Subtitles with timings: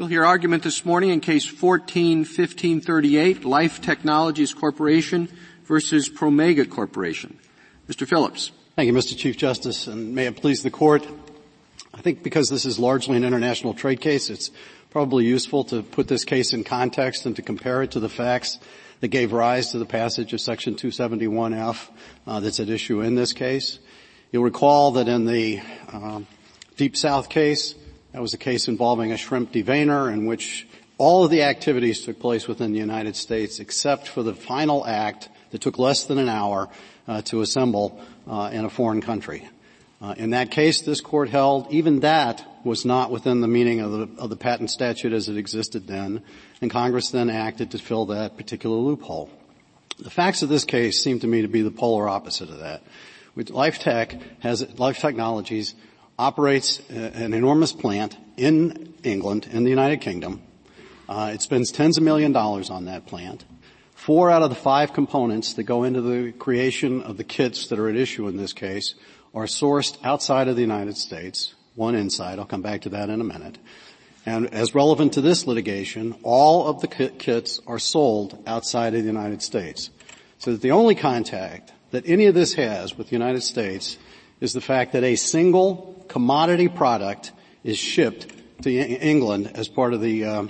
[0.00, 5.28] We'll hear argument this morning in case 14-1538, Life Technologies Corporation
[5.66, 7.38] versus Promega Corporation.
[7.86, 8.08] Mr.
[8.08, 8.50] Phillips.
[8.76, 9.14] Thank you, Mr.
[9.14, 11.06] Chief Justice, and may it please the court.
[11.92, 14.50] I think because this is largely an international trade case, it's
[14.88, 18.58] probably useful to put this case in context and to compare it to the facts
[19.00, 21.90] that gave rise to the passage of Section 271F
[22.26, 23.78] uh, that's at issue in this case.
[24.32, 25.60] You'll recall that in the
[25.92, 26.22] uh,
[26.78, 27.74] Deep South case,
[28.12, 30.66] that was a case involving a shrimp deveiner in which
[30.98, 35.28] all of the activities took place within the United States except for the final act
[35.50, 36.68] that took less than an hour
[37.08, 39.48] uh, to assemble uh, in a foreign country.
[40.02, 43.92] Uh, in that case, this court held even that was not within the meaning of
[43.92, 46.22] the, of the patent statute as it existed then,
[46.60, 49.30] and Congress then acted to fill that particular loophole.
[49.98, 52.82] The facts of this case seem to me to be the polar opposite of that.
[53.36, 55.74] Life Tech has, Life Technologies
[56.20, 60.42] operates an enormous plant in England, in the United Kingdom.
[61.08, 63.46] Uh, it spends tens of million dollars on that plant.
[63.94, 67.78] Four out of the five components that go into the creation of the kits that
[67.78, 68.94] are at issue in this case
[69.34, 72.38] are sourced outside of the United States, one inside.
[72.38, 73.56] I'll come back to that in a minute.
[74.26, 79.06] And as relevant to this litigation, all of the kits are sold outside of the
[79.06, 79.88] United States.
[80.38, 83.96] So that the only contact that any of this has with the United States
[84.40, 87.30] is the fact that a single commodity product
[87.62, 88.26] is shipped
[88.62, 90.46] to England as part of the uh,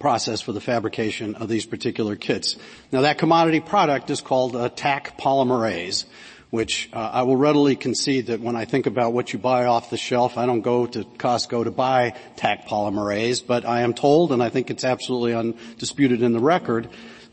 [0.00, 2.56] process for the fabrication of these particular kits.
[2.90, 6.04] Now that commodity product is called a Taq polymerase,
[6.50, 9.90] which uh, I will readily concede that when I think about what you buy off
[9.90, 14.32] the shelf, I don't go to Costco to buy Taq polymerase, but I am told,
[14.32, 16.88] and I think it's absolutely undisputed in the record,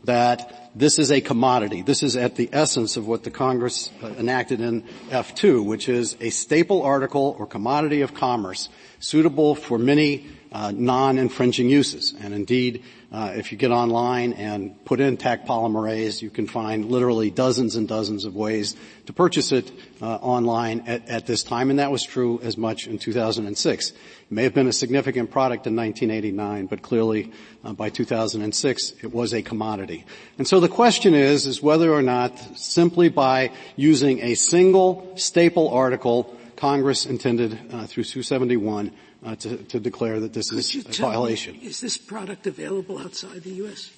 [0.06, 1.82] that this is a commodity.
[1.82, 6.16] This is at the essence of what the Congress uh, enacted in F2, which is
[6.20, 8.68] a staple article or commodity of commerce
[8.98, 12.14] suitable for many uh, non-infringing uses.
[12.20, 16.86] And indeed, uh, if you get online and put in Taq polymerase, you can find
[16.86, 18.74] literally dozens and dozens of ways
[19.06, 19.70] to purchase it
[20.02, 23.90] uh, online at, at, this time, and that was true as much in 2006.
[23.90, 23.96] It
[24.28, 27.32] may have been a significant product in 1989, but clearly
[27.64, 30.04] uh, by 2006 it was a commodity.
[30.36, 35.68] And so the question is, is whether or not simply by using a single staple
[35.68, 38.90] article, Congress intended uh, through 271
[39.24, 41.54] uh, to, to, declare that this Could is a violation.
[41.54, 43.90] Me, is this product available outside the U.S.?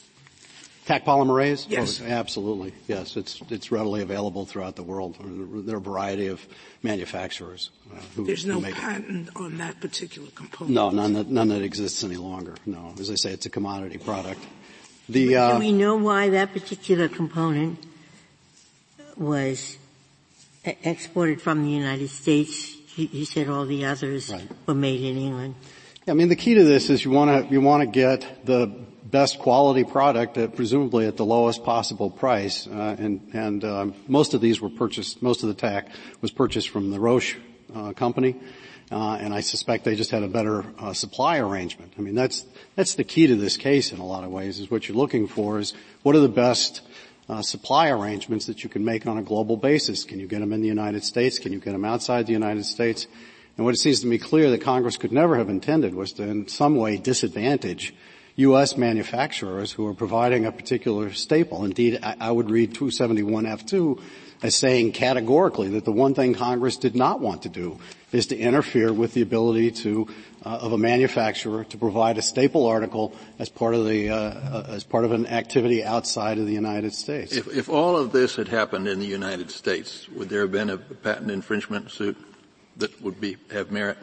[0.89, 1.67] Taq polymerase?
[1.69, 2.01] Yes.
[2.01, 2.73] Oh, absolutely.
[2.87, 5.17] Yes, it's it's readily available throughout the world.
[5.67, 6.41] There are a variety of
[6.83, 9.37] manufacturers uh, who There's no who patent it.
[9.37, 10.75] on that particular component.
[10.75, 12.55] No, none that none that exists any longer.
[12.65, 14.41] No, as I say, it's a commodity product.
[15.11, 17.85] The uh, do we know why that particular component
[19.15, 19.77] was
[20.65, 24.49] exported from the United States you said all the others right.
[24.67, 25.55] were made in England.
[26.07, 28.67] I mean, the key to this is you want to you want to get the
[29.05, 32.67] best quality product, at, presumably at the lowest possible price.
[32.67, 35.23] Uh, and and um, most of these were purchased.
[35.23, 35.89] Most of the Taq
[36.21, 37.37] was purchased from the Roche
[37.75, 38.37] uh, company,
[38.91, 41.93] uh, and I suspect they just had a better uh, supply arrangement.
[41.99, 44.61] I mean, that's that's the key to this case in a lot of ways.
[44.61, 46.81] Is what you're looking for is what are the best
[47.29, 50.05] uh, supply arrangements that you can make on a global basis.
[50.05, 51.39] Can you get them in the United States?
[51.39, 53.07] Can you get them outside the United States?
[53.57, 56.23] And what it seems to me clear that Congress could never have intended was to
[56.23, 57.95] in some way disadvantage
[58.37, 58.77] U.S.
[58.77, 61.65] manufacturers who are providing a particular staple.
[61.65, 64.01] Indeed, I, I would read 271F2
[64.43, 67.79] as saying categorically that the one thing Congress did not want to do
[68.13, 70.09] is to interfere with the ability to
[70.45, 74.67] uh, of a manufacturer to provide a staple article as part of the uh, uh,
[74.69, 77.37] as part of an activity outside of the United States.
[77.37, 80.71] If, if all of this had happened in the United States, would there have been
[80.71, 82.17] a patent infringement suit
[82.77, 83.99] that would be have merit?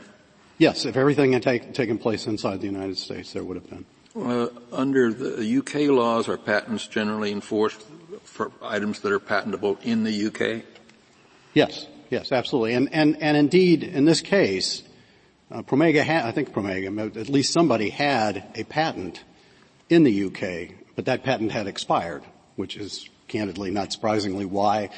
[0.57, 3.85] Yes, if everything had take, taken place inside the United States, there would have been.
[4.15, 7.81] Uh, under the UK laws, are patents generally enforced
[8.35, 10.63] for items that are patentable in the UK?
[11.53, 12.73] Yes, yes, absolutely.
[12.73, 14.83] And, and, and indeed, in this case,
[15.49, 19.23] uh, Promega had, I think Promega, at least somebody had a patent
[19.89, 22.23] in the UK, but that patent had expired,
[22.57, 24.89] which is candidly, not surprisingly, why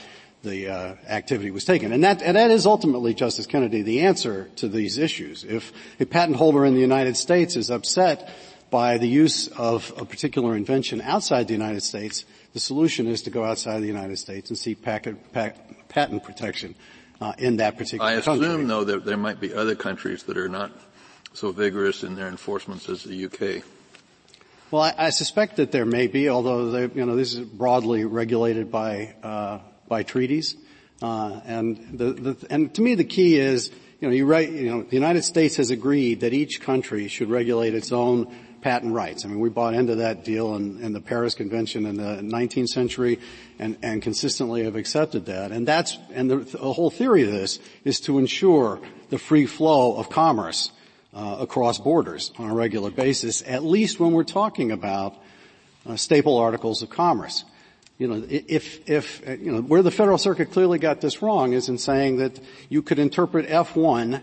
[0.42, 1.92] the uh, activity was taken.
[1.92, 5.44] And that, and that is ultimately, Justice Kennedy, the answer to these issues.
[5.44, 8.32] If a patent holder in the United States is upset
[8.70, 13.30] by the use of a particular invention outside the United States, the solution is to
[13.30, 16.76] go outside the United States and seek packet, pack, patent protection
[17.22, 20.50] uh, in that particular I assume, though, that there might be other countries that are
[20.50, 20.72] not
[21.34, 23.64] so vigorous in their enforcements as the UK.
[24.70, 28.04] Well, I, I suspect that there may be, although they, you know this is broadly
[28.04, 30.58] regulated by uh, by treaties,
[31.02, 34.70] uh, and the, the, and to me the key is you know, you write, you
[34.70, 38.36] know, the United States has agreed that each country should regulate its own
[38.68, 39.24] patent rights.
[39.24, 42.68] I mean, we bought into that deal in, in the Paris Convention in the 19th
[42.68, 43.18] century
[43.60, 45.54] and, and consistently have accepted that.
[45.54, 49.96] And that's, and the, the whole theory of this is to ensure the free flow
[49.96, 50.72] of commerce
[51.14, 55.16] uh, across borders on a regular basis, at least when we're talking about
[55.86, 57.46] uh, staple articles of commerce.
[57.98, 61.54] You know, if, if, uh, you know, where the Federal Circuit clearly got this wrong
[61.54, 62.38] is in saying that
[62.68, 64.22] you could interpret F1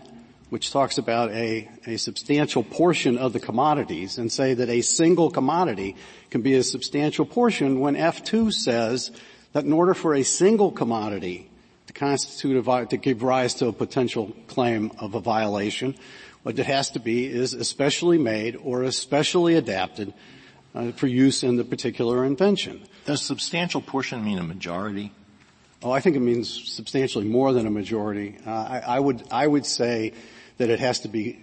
[0.49, 5.31] which talks about a, a substantial portion of the commodities and say that a single
[5.31, 5.95] commodity
[6.29, 9.11] can be a substantial portion when F2 says
[9.53, 11.49] that in order for a single commodity
[11.87, 15.95] to constitute a, to give rise to a potential claim of a violation,
[16.43, 20.13] what it has to be is especially made or especially adapted
[20.75, 22.83] uh, for use in the particular invention.
[23.05, 25.11] Does substantial portion mean a majority?
[25.85, 28.37] Oh, I think it means substantially more than a majority.
[28.43, 30.13] Uh, I, I, would I would say
[30.57, 31.39] that it has to be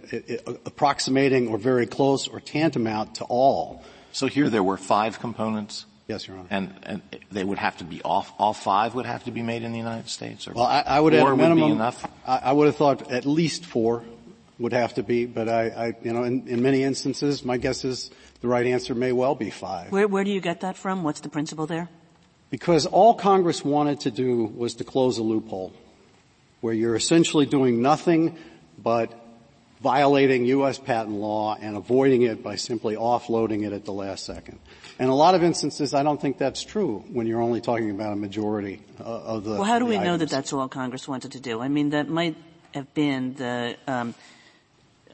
[0.67, 3.85] approximating or very close or tantamount to all.
[4.11, 5.87] So here there were five components?
[6.09, 6.49] Yes, Your Honor.
[6.51, 9.63] And, and they would have to be off, all five would have to be made
[9.63, 10.49] in the United States?
[10.49, 12.05] Or well, I, I would at a minimum, would enough?
[12.27, 14.03] I, I, would have thought at least four
[14.59, 17.85] would have to be, but I, I you know, in, in, many instances, my guess
[17.85, 18.11] is
[18.41, 19.93] the right answer may well be five.
[19.93, 21.05] Where, where do you get that from?
[21.05, 21.89] What's the principle there?
[22.53, 25.73] Because all Congress wanted to do was to close a loophole
[26.61, 28.37] where you're essentially doing nothing
[28.77, 29.11] but
[29.81, 30.79] violating U.S.
[30.79, 34.59] patent law and avoiding it by simply offloading it at the last second.
[34.99, 38.13] In a lot of instances, I don't think that's true when you're only talking about
[38.13, 39.53] a majority uh, of the.
[39.53, 40.07] Well, how do we items.
[40.07, 41.59] know that that's all Congress wanted to do?
[41.63, 42.37] I mean, that might
[42.75, 44.15] have been the um,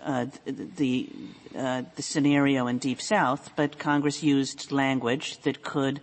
[0.03, 1.09] uh, the
[1.57, 6.01] uh, the scenario in Deep South, but Congress used language that could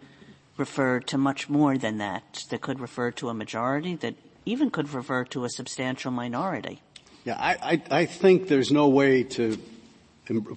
[0.57, 2.45] refer to much more than that.
[2.49, 3.95] That could refer to a majority.
[3.95, 4.15] That
[4.45, 6.81] even could refer to a substantial minority.
[7.23, 9.57] Yeah, I, I, I think there's no way to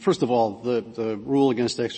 [0.00, 1.88] First of all, the, the rule against the,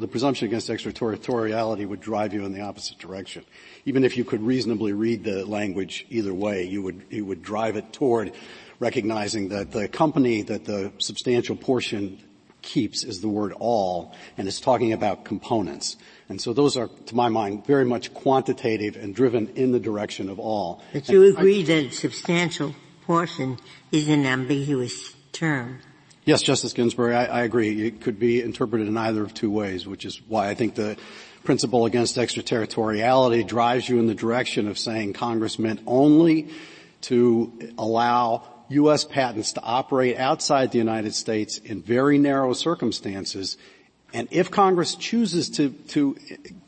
[0.00, 3.44] the, presumption against extraterritoriality would drive you in the opposite direction.
[3.84, 7.76] Even if you could reasonably read the language either way, you would you would drive
[7.76, 8.32] it toward
[8.80, 12.18] recognizing that the company that the substantial portion
[12.60, 15.96] keeps is the word all, and it's talking about components.
[16.28, 20.28] And so those are, to my mind, very much quantitative and driven in the direction
[20.28, 20.82] of all.
[20.92, 22.74] But you agree I, that substantial
[23.04, 23.58] portion
[23.92, 25.78] is an ambiguous term.
[26.24, 27.86] Yes, Justice Ginsburg, I, I, agree.
[27.86, 30.96] It could be interpreted in either of two ways, which is why I think the
[31.44, 36.48] principle against extraterritoriality drives you in the direction of saying Congress meant only
[37.02, 39.04] to allow U.S.
[39.04, 43.56] patents to operate outside the United States in very narrow circumstances.
[44.12, 46.16] And if Congress chooses to, to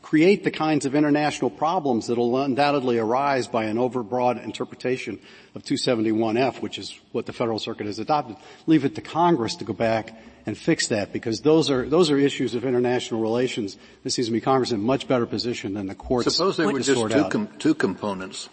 [0.01, 5.19] create the kinds of international problems that will undoubtedly arise by an overbroad interpretation
[5.55, 8.35] of 271F, which is what the Federal Circuit has adopted,
[8.67, 12.17] leave it to Congress to go back and fix that because those are those are
[12.17, 13.77] issues of international relations.
[14.03, 16.33] This seems to me Congress in a much better position than the courts.
[16.33, 18.49] Suppose they were just two, com- two components,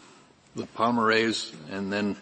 [0.54, 2.16] the polymerase and then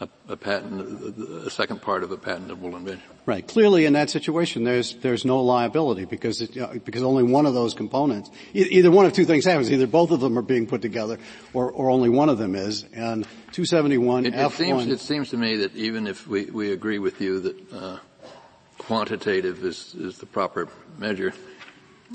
[0.00, 3.06] a, a, patent, a second part of a patentable invention.
[3.26, 3.46] Right.
[3.46, 7.54] Clearly, in that situation, there's there's no liability because it, uh, because only one of
[7.54, 10.82] those components, either one of two things happens: either both of them are being put
[10.82, 11.18] together,
[11.52, 12.84] or or only one of them is.
[12.94, 14.46] And 271 it, F1.
[14.46, 17.72] It seems, it seems to me that even if we we agree with you that
[17.72, 17.98] uh,
[18.78, 20.68] quantitative is is the proper
[20.98, 21.34] measure,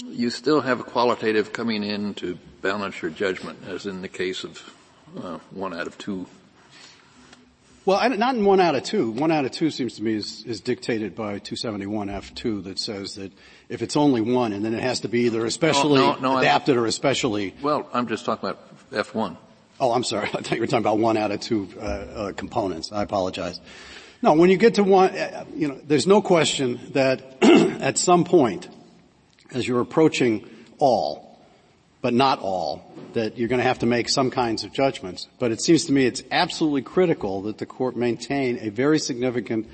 [0.08, 4.44] you still have a qualitative coming in to balance your judgment, as in the case
[4.44, 4.74] of
[5.22, 6.26] uh, one out of two
[7.86, 9.12] well, I, not in one out of two.
[9.12, 13.32] One out of two seems to me is, is dictated by 271F2 that says that
[13.70, 16.38] if it's only one, and then it has to be either especially no, no, no,
[16.40, 17.54] adapted or especially.
[17.62, 19.38] Well, I'm just talking about F1.
[19.80, 20.28] Oh, I'm sorry.
[20.34, 22.92] I thought you were talking about one out of two uh, uh, components.
[22.92, 23.60] I apologize.
[24.22, 28.24] No, when you get to one, uh, you know, there's no question that at some
[28.24, 28.68] point,
[29.52, 30.50] as you're approaching
[30.80, 31.25] all,
[32.06, 35.28] but not all, that you're going to have to make some kinds of judgments.
[35.40, 39.68] But it seems to me it's absolutely critical that the court maintain a very significant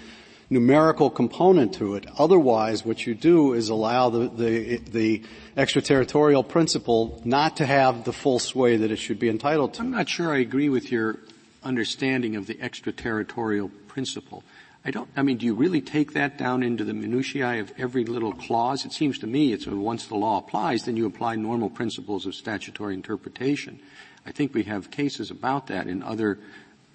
[0.50, 2.05] numerical component to it.
[2.17, 5.23] Otherwise, what you do is allow the, the, the
[5.57, 9.81] extraterritorial principle not to have the full sway that it should be entitled to.
[9.81, 11.17] I'm not sure I agree with your
[11.65, 14.45] understanding of the extraterritorial principle.
[14.83, 18.03] I don't, I mean, do you really take that down into the minutiae of every
[18.03, 18.83] little clause?
[18.83, 22.33] It seems to me it's once the law applies, then you apply normal principles of
[22.33, 23.79] statutory interpretation.
[24.25, 26.39] I think we have cases about that in other,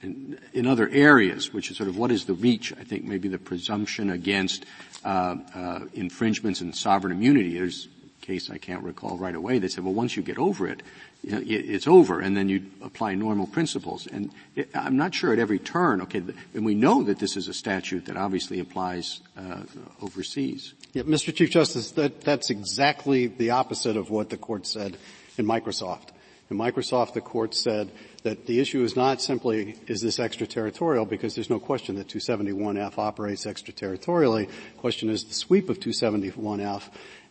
[0.02, 2.72] in, in other areas, which is sort of what is the reach?
[2.72, 4.64] I think maybe the presumption against
[5.04, 7.54] uh, uh, infringements and sovereign immunity.
[7.54, 7.86] There's
[8.26, 10.82] case I can't recall right away that said, well, once you get over it,
[11.24, 14.06] it's over, and then you apply normal principles.
[14.06, 14.30] And
[14.74, 16.00] I'm not sure at every turn.
[16.02, 16.22] Okay,
[16.54, 19.62] and we know that this is a statute that obviously applies uh,
[20.02, 20.74] overseas.
[20.92, 21.34] Yeah, Mr.
[21.34, 24.96] Chief Justice, that, that's exactly the opposite of what the court said
[25.38, 26.08] in Microsoft.
[26.48, 27.90] In Microsoft, the court said
[28.22, 32.98] that the issue is not simply is this extraterritorial because there's no question that 271F
[32.98, 34.46] operates extraterritorially.
[34.46, 36.82] The question is the sweep of 271F.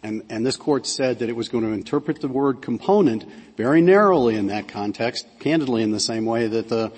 [0.05, 3.25] And, and this court said that it was going to interpret the word component
[3.57, 6.91] very narrowly in that context, candidly in the same way that the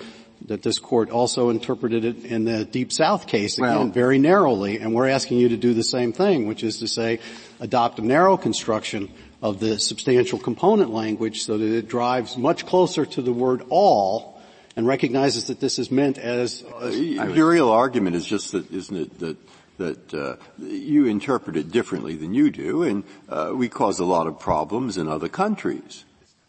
[0.46, 4.78] that this court also interpreted it in the Deep South case, again, well, very narrowly,
[4.78, 7.18] and we're asking you to do the same thing, which is to say,
[7.58, 9.10] adopt a narrow construction
[9.42, 14.40] of the substantial component language so that it drives much closer to the word all
[14.76, 18.96] and recognizes that this is meant as, as your real argument is just that isn't
[18.96, 19.36] it that
[19.78, 24.26] that uh, you interpret it differently than you do and uh, we cause a lot
[24.26, 26.04] of problems in other countries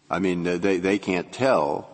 [0.10, 1.90] i mean they they can't tell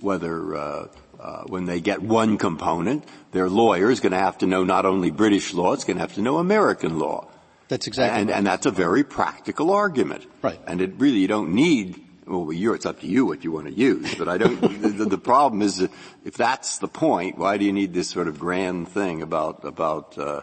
[0.00, 0.86] whether uh,
[1.18, 4.86] uh, when they get one component, their lawyer is going to have to know not
[4.86, 7.28] only British law, it's going to have to know American law.
[7.68, 8.38] That's exactly and, right.
[8.38, 10.24] and that's a very practical argument.
[10.42, 10.60] Right.
[10.66, 13.72] And it really, you don't need, well, it's up to you what you want to
[13.72, 15.90] use, but I don't, the, the, problem is that
[16.24, 20.16] if that's the point, why do you need this sort of grand thing about, about,
[20.18, 20.42] uh,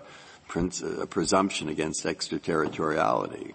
[0.56, 3.54] uh, a presumption against extraterritoriality?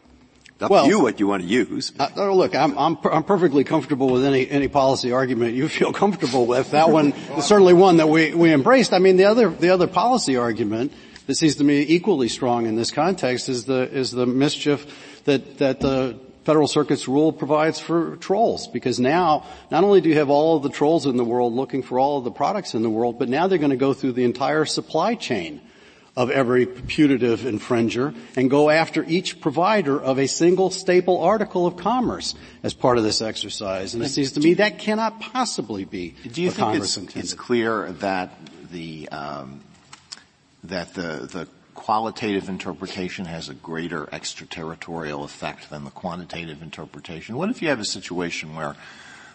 [0.61, 1.93] Up well, to you what you want to use.
[1.99, 6.47] Uh, look, I'm, I'm, I'm perfectly comfortable with any, any policy argument you feel comfortable
[6.47, 6.73] with.
[6.73, 8.93] That one is certainly one that we, we embraced.
[8.93, 10.93] I mean, the other, the other policy argument
[11.27, 15.59] that seems to me equally strong in this context is the, is the mischief that,
[15.59, 18.67] that the Federal Circuit's rule provides for trolls.
[18.67, 21.83] Because now, not only do you have all of the trolls in the world looking
[21.83, 24.13] for all of the products in the world, but now they're going to go through
[24.13, 25.61] the entire supply chain
[26.19, 31.77] of every putative infringer and go after each provider of a single staple article of
[31.77, 32.35] commerce
[32.65, 33.95] as part of this exercise.
[33.95, 37.35] And it seems to me that cannot possibly be Do you think Congress it's, it's
[37.35, 38.37] clear that
[38.73, 39.61] the um,
[40.65, 47.37] that the the qualitative interpretation has a greater extraterritorial effect than the quantitative interpretation?
[47.37, 48.75] What if you have a situation where,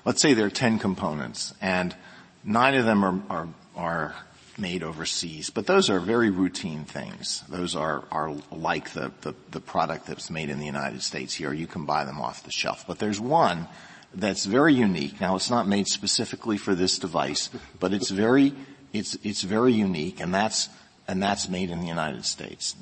[0.03, 1.95] let's say there are ten components and
[2.43, 3.47] nine of them are, are,
[3.77, 4.15] are
[4.57, 7.43] made overseas, but those are very routine things.
[7.49, 11.53] Those are, are like the, the, the product that's made in the United States here.
[11.53, 12.85] You can buy them off the shelf.
[12.87, 13.67] But there's one
[14.13, 15.19] that's very unique.
[15.19, 18.53] Now it's not made specifically for this device, but it's very,
[18.91, 20.69] it's, it's very unique and that's,
[21.07, 22.75] and that's made in the United States.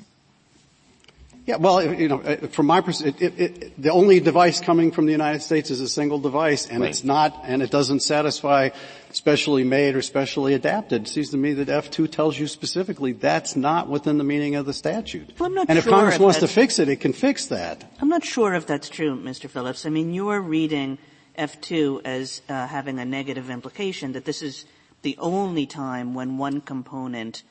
[1.44, 5.42] Yeah, well, you know, uh, from my perspective, the only device coming from the United
[5.42, 6.90] States is a single device, and right.
[6.90, 8.68] it's not, and it doesn't satisfy
[9.10, 11.02] specially made or specially adapted.
[11.02, 14.66] It seems to me that F2 tells you specifically that's not within the meaning of
[14.66, 15.32] the statute.
[15.38, 17.46] Well, I'm not and sure if Congress if wants to fix it, it can fix
[17.46, 17.90] that.
[18.00, 19.50] I'm not sure if that's true, Mr.
[19.50, 19.84] Phillips.
[19.84, 20.98] I mean, you're reading
[21.36, 24.64] F2 as uh, having a negative implication that this is
[25.02, 27.42] the only time when one component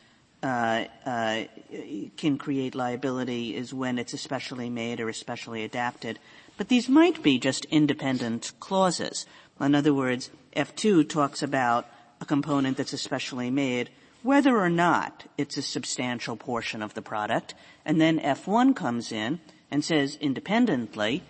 [0.42, 6.20] can create liability is when it's especially made or especially adapted.
[6.58, 9.26] But these might be just independent clauses.
[9.60, 11.88] In other words, F2 talks about
[12.20, 13.90] a component that's especially made,
[14.24, 17.56] whether or not it's a substantial portion of the product,
[17.86, 19.40] and then F1 comes in
[19.72, 21.24] and says independently,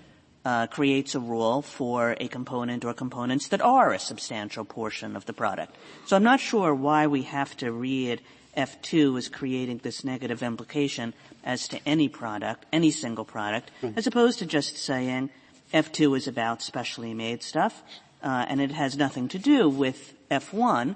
[0.44, 5.26] uh, creates a rule for a component or components that are a substantial portion of
[5.26, 5.76] the product.
[6.08, 8.22] So I'm not sure why we have to read
[8.58, 13.98] F2 is creating this negative implication as to any product, any single product, mm-hmm.
[13.98, 15.30] as opposed to just saying
[15.74, 17.84] F2 is about specially made stuff,
[18.24, 20.96] uh, and it has nothing to do with F1,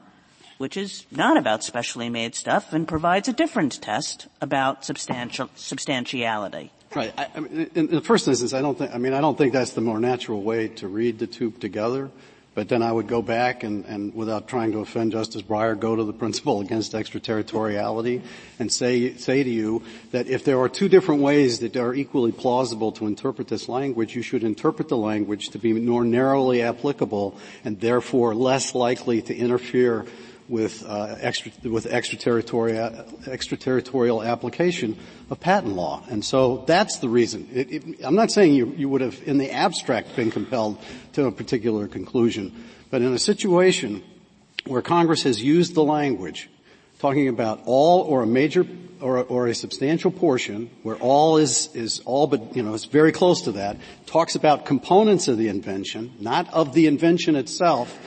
[0.57, 6.71] which is not about specially made stuff and provides a different test about substantial substantiality.
[6.93, 7.13] Right.
[7.17, 8.93] I, I mean, in, in the first instance, I don't think.
[8.93, 12.09] I mean, I don't think that's the more natural way to read the two together.
[12.55, 15.93] But then I would go back and, and without trying to offend Justice Breyer, go
[15.93, 18.21] to the principle against extraterritoriality
[18.59, 22.31] and say, say to you that if there are two different ways that are equally
[22.31, 27.37] plausible to interpret this language, you should interpret the language to be more narrowly applicable
[27.65, 30.05] and therefore less likely to interfere
[30.47, 34.97] with, uh, extra, with extraterritorial, extraterritorial application
[35.29, 36.03] of patent law.
[36.09, 37.49] And so that's the reason.
[37.51, 40.77] It, it, I'm not saying you, you would have, in the abstract, been compelled
[41.13, 42.53] to a particular conclusion,
[42.91, 44.03] but in a situation
[44.65, 46.49] where Congress has used the language
[46.99, 48.65] talking about all or a major
[49.01, 53.11] or, or, a substantial portion where all is, is all but, you know, it's very
[53.11, 57.99] close to that, talks about components of the invention, not of the invention itself,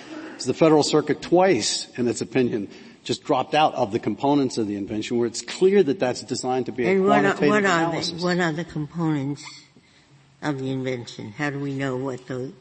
[0.45, 2.68] the Federal Circuit twice, in its opinion,
[3.04, 6.66] just dropped out of the components of the invention where it's clear that that's designed
[6.66, 8.12] to be and a quantitative what are, what analysis.
[8.12, 9.45] Are the, what are the components
[10.42, 11.33] of the invention?
[11.33, 12.52] How do we know what the,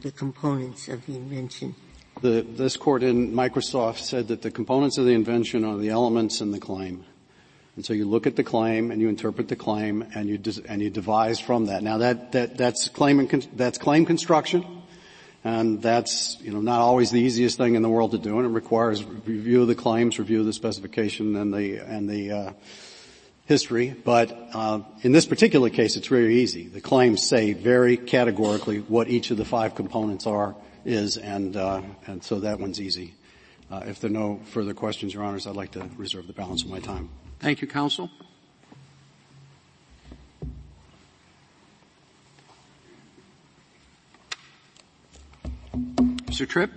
[0.00, 1.74] the components of the invention?
[2.20, 6.40] The, this court in Microsoft said that the components of the invention are the elements
[6.40, 7.04] in the claim.
[7.74, 10.82] And so you look at the claim and you interpret the claim and you, and
[10.82, 11.82] you devise from that.
[11.82, 14.81] Now that, that, that's claim, that's claim construction.
[15.44, 18.46] And that's, you know, not always the easiest thing in the world to do and
[18.46, 22.52] it requires review of the claims, review of the specification and the, and the, uh,
[23.46, 26.68] history, but uh, in this particular case, it's very easy.
[26.68, 31.82] The claims say very categorically what each of the five components are, is, and uh,
[32.06, 33.14] and so that one's easy.
[33.70, 36.62] Uh, if there are no further questions, Your Honors, I'd like to reserve the balance
[36.62, 37.10] of my time.
[37.40, 38.10] Thank you, Counsel.
[46.32, 46.48] Mr.
[46.48, 46.72] Tripp.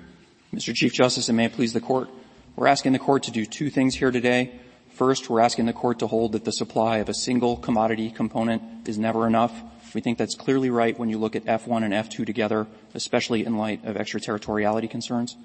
[0.53, 0.73] Mr.
[0.73, 2.09] Chief Justice, and may it please the Court,
[2.57, 4.59] we're asking the Court to do two things here today.
[4.89, 8.85] First, we're asking the Court to hold that the supply of a single commodity component
[8.85, 9.53] is never enough.
[9.93, 13.55] We think that's clearly right when you look at F1 and F2 together, especially in
[13.55, 15.37] light of extraterritoriality concerns.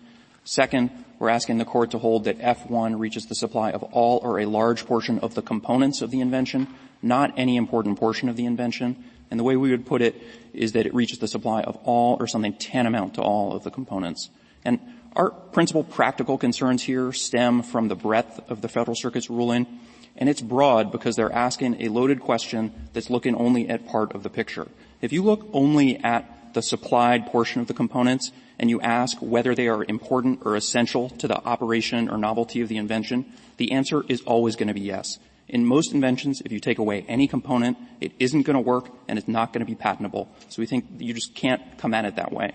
[0.42, 0.90] Second,
[1.20, 4.46] we're asking the court to hold that F1 reaches the supply of all or a
[4.46, 6.66] large portion of the components of the invention,
[7.00, 9.04] not any important portion of the invention.
[9.30, 10.20] And the way we would put it
[10.52, 13.70] is that it reaches the supply of all or something tantamount to all of the
[13.70, 14.30] components.
[14.64, 14.80] And
[15.14, 19.66] our principal practical concerns here stem from the breadth of the Federal Circuit's ruling,
[20.16, 24.22] and it's broad because they're asking a loaded question that's looking only at part of
[24.22, 24.68] the picture.
[25.00, 29.54] If you look only at the supplied portion of the components, and you ask whether
[29.54, 33.24] they are important or essential to the operation or novelty of the invention,
[33.56, 35.18] the answer is always going to be yes.
[35.50, 39.18] In most inventions, if you take away any component, it isn't going to work and
[39.18, 40.28] it's not going to be patentable.
[40.48, 42.52] So we think you just can't come at it that way.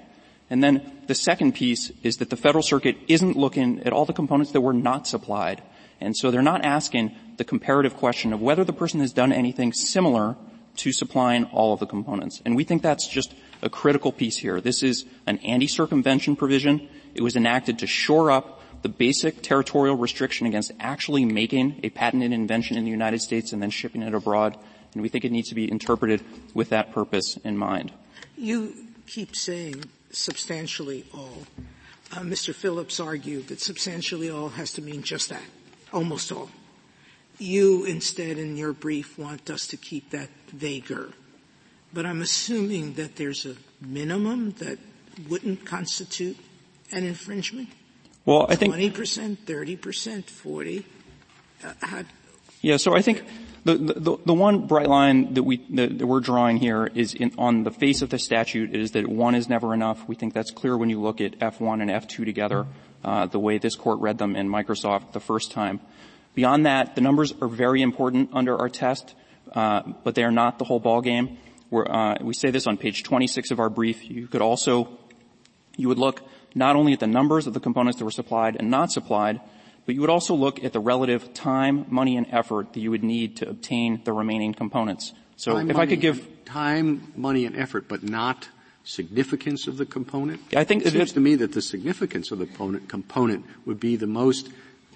[0.50, 4.14] And then the second piece is that the Federal Circuit isn't looking at all the
[4.14, 5.62] components that were not supplied.
[6.00, 9.74] And so they're not asking the comparative question of whether the person has done anything
[9.74, 10.38] similar
[10.78, 12.42] to supplying all of the components.
[12.46, 14.62] And we think that's just a critical piece here.
[14.62, 16.88] This is an anti-circumvention provision.
[17.14, 18.55] It was enacted to shore up
[18.86, 23.60] the basic territorial restriction against actually making a patented invention in the United States and
[23.60, 24.56] then shipping it abroad.
[24.94, 26.24] And we think it needs to be interpreted
[26.54, 27.92] with that purpose in mind.
[28.38, 28.76] You
[29.08, 31.48] keep saying substantially all.
[32.12, 32.54] Uh, Mr.
[32.54, 35.50] Phillips argued that substantially all has to mean just that,
[35.92, 36.52] almost all.
[37.40, 41.10] You instead in your brief want us to keep that vaguer.
[41.92, 44.78] But I'm assuming that there's a minimum that
[45.28, 46.38] wouldn't constitute
[46.92, 47.70] an infringement?
[48.26, 50.86] Well, I think 20%, 30%, 40.
[51.64, 52.04] Uh, how,
[52.62, 53.24] yeah, so I think
[53.66, 57.64] the, the, the one bright line that we that, we're drawing here is in, on
[57.64, 60.08] the face of the statute is that one is never enough.
[60.08, 62.66] We think that's clear when you look at F1 and F2 together,
[63.04, 65.80] uh, the way this court read them in Microsoft the first time.
[66.34, 69.14] Beyond that, the numbers are very important under our test,
[69.54, 71.38] uh, but they are not the whole ball game.
[71.72, 74.04] Uh, we say this on page 26 of our brief.
[74.10, 74.98] You could also,
[75.78, 76.22] you would look
[76.56, 79.42] not only at the numbers of the components that were supplied and not supplied,
[79.86, 83.04] but you would also look at the relative time, money, and effort that you would
[83.04, 85.14] need to obtain the remaining components.
[85.36, 88.50] So time, if money, I could give time, money, and effort, but not
[88.84, 90.42] significance of the component.
[90.56, 93.96] I think it seems to me that the significance of the component, component would be
[93.96, 94.50] the most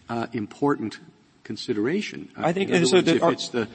[0.08, 1.00] uh, important
[1.44, 2.30] consideration.
[2.38, 3.68] I think so words, if it's the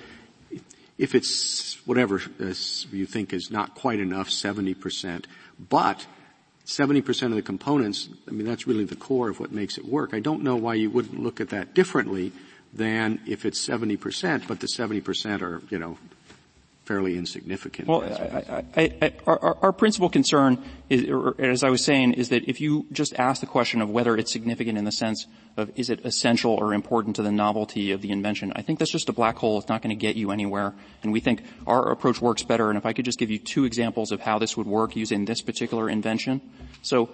[0.97, 2.55] if it's whatever uh,
[2.93, 5.25] you think is not quite enough, 70%,
[5.59, 6.07] but
[6.67, 10.15] 70% of the components, I mean, that's really the core of what makes it work.
[10.15, 12.33] I don't know why you wouldn't look at that differently
[12.73, 15.99] than if it's 70%, but the 70% are, you know,
[16.85, 17.89] fairly insignificant.
[17.89, 21.07] Well, I, I, I, our, our, principal concern, is,
[21.39, 24.31] as I was saying, is that if you just ask the question of whether it's
[24.31, 28.11] significant in the sense of is it essential or important to the novelty of the
[28.11, 29.59] invention, I think that's just a black hole.
[29.59, 30.75] It's not going to get you anywhere.
[31.03, 32.69] And we think our approach works better.
[32.69, 35.25] And if I could just give you two examples of how this would work using
[35.25, 36.43] this particular invention.
[36.83, 37.09] So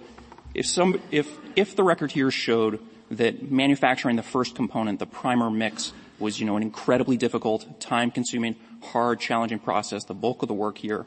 [0.53, 2.81] if some, if, if the record here showed
[3.11, 8.55] that manufacturing the first component, the primer mix, was, you know, an incredibly difficult, time-consuming,
[8.83, 11.05] hard, challenging process, the bulk of the work here,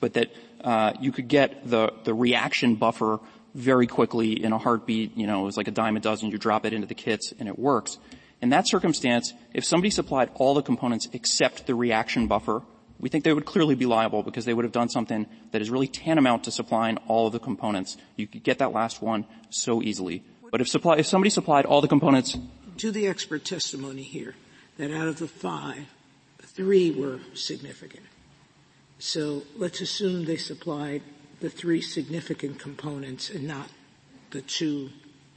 [0.00, 0.30] but that
[0.62, 3.20] uh, you could get the, the reaction buffer
[3.54, 6.36] very quickly in a heartbeat, you know, it was like a dime a dozen, you
[6.36, 7.98] drop it into the kits and it works.
[8.42, 12.62] In that circumstance, if somebody supplied all the components except the reaction buffer,
[12.98, 15.70] we think they would clearly be liable because they would have done something that is
[15.70, 17.96] really tantamount to supplying all of the components.
[18.16, 20.22] You could get that last one so easily.
[20.50, 22.36] But if, supply, if somebody supplied all the components.
[22.78, 24.34] To the expert testimony here,
[24.78, 25.86] that out of the five,
[26.42, 28.04] three were significant.
[28.98, 31.02] So let's assume they supplied
[31.40, 33.68] the three significant components and not
[34.30, 34.90] the two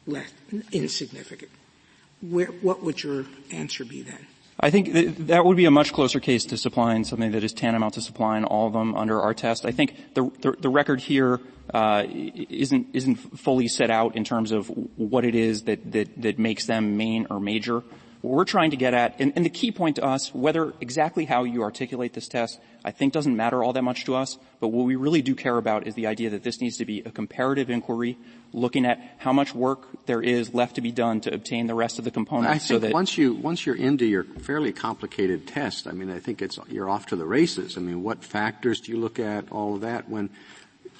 [0.08, 0.32] less
[0.71, 1.52] insignificant.
[2.21, 4.28] Where, what would your answer be then?
[4.60, 7.54] I think th- that would be a much closer case to supplying something that is
[7.54, 9.65] tantamount to supplying all of them under our test.
[9.65, 11.39] I think the, the, the record here
[11.73, 16.39] uh, isn't isn't fully set out in terms of what it is that, that that
[16.39, 17.84] makes them main or major.
[18.21, 21.23] What we're trying to get at, and, and the key point to us, whether exactly
[21.23, 24.69] how you articulate this test, I think doesn't matter all that much to us, but
[24.69, 27.12] what we really do care about is the idea that this needs to be a
[27.12, 28.17] comparative inquiry,
[28.51, 31.97] looking at how much work there is left to be done to obtain the rest
[31.97, 32.65] of the components.
[32.65, 36.19] I think so once you once you're into your fairly complicated test, I mean, I
[36.19, 37.77] think it's you're off to the races.
[37.77, 39.49] I mean, what factors do you look at?
[39.49, 40.10] All of that.
[40.10, 40.29] When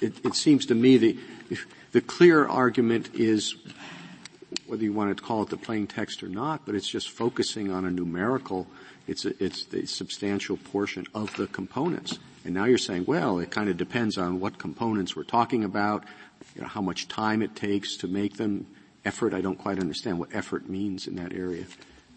[0.00, 1.18] it, it seems to me the
[1.92, 3.56] the clear argument is
[4.70, 7.72] whether you want to call it the plain text or not, but it's just focusing
[7.72, 8.68] on a numerical,
[9.08, 12.18] it's, a, it's the substantial portion of the components.
[12.44, 16.04] And now you're saying, well, it kind of depends on what components we're talking about,
[16.54, 18.66] you know, how much time it takes to make them,
[19.04, 21.64] effort, I don't quite understand what effort means in that area.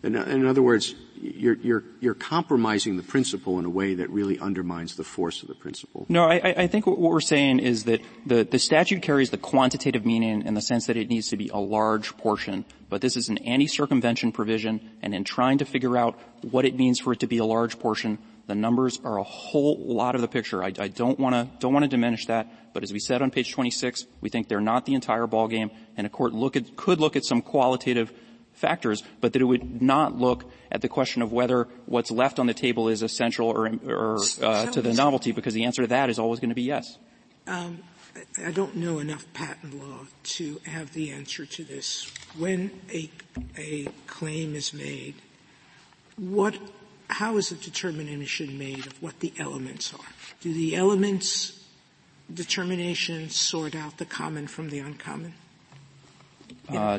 [0.04, 4.38] In, in other words, you're, you're, you're, compromising the principle in a way that really
[4.38, 6.06] undermines the force of the principle.
[6.10, 10.06] No, I, I think what we're saying is that the, the statute carries the quantitative
[10.06, 13.30] meaning in the sense that it needs to be a large portion, but this is
[13.30, 17.28] an anti-circumvention provision, and in trying to figure out what it means for it to
[17.28, 20.62] be a large portion, the numbers are a whole lot of the picture.
[20.62, 23.32] I, I don't want to don't want to diminish that, but as we said on
[23.32, 27.00] page 26, we think they're not the entire ballgame, and a court look at, could
[27.00, 28.12] look at some qualitative
[28.54, 32.48] factors, but that it would not look at the question of whether what's left on
[32.48, 36.10] the table is essential or, or uh, to the novelty, because the answer to that
[36.10, 36.98] is always going to be yes.
[37.48, 37.80] Um,
[38.44, 42.12] I don't know enough patent law to have the answer to this.
[42.38, 43.10] When a,
[43.58, 45.16] a claim is made,
[46.16, 46.58] what,
[47.10, 50.14] how is a determination made of what the elements are?
[50.42, 51.60] Do the elements
[52.34, 55.34] determination sort out the common from the uncommon?
[56.70, 56.98] Uh,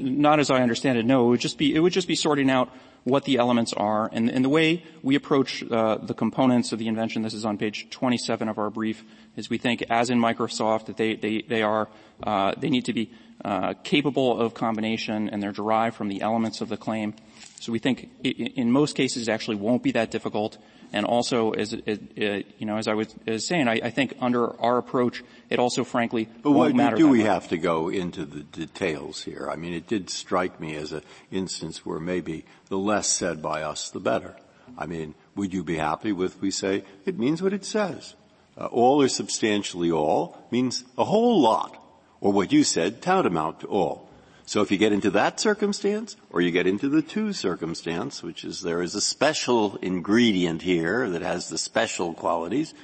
[0.00, 1.04] not as I understand it.
[1.04, 2.70] No, it would just be it would just be sorting out
[3.04, 6.86] what the elements are, and, and the way we approach uh, the components of the
[6.86, 7.22] invention.
[7.22, 9.02] This is on page 27 of our brief.
[9.36, 11.88] Is we think, as in Microsoft, that they they they are
[12.22, 13.10] uh, they need to be
[13.44, 17.14] uh, capable of combination, and they're derived from the elements of the claim.
[17.60, 20.58] So we think in most cases it actually won't be that difficult.
[20.92, 24.76] And also, as you know, as I was as saying, I, I, think under our
[24.76, 27.26] approach, it also, frankly, but won't what, do we much.
[27.28, 29.48] have to go into the details here?
[29.48, 33.62] I mean, it did strike me as an instance where maybe the less said by
[33.62, 34.34] us, the better.
[34.76, 38.14] I mean, would you be happy with we say it means what it says?
[38.58, 41.76] Uh, all or substantially all means a whole lot,
[42.20, 44.09] or what you said, tantamount to all.
[44.50, 48.42] So if you get into that circumstance, or you get into the two circumstance, which
[48.42, 52.74] is there is a special ingredient here that has the special qualities,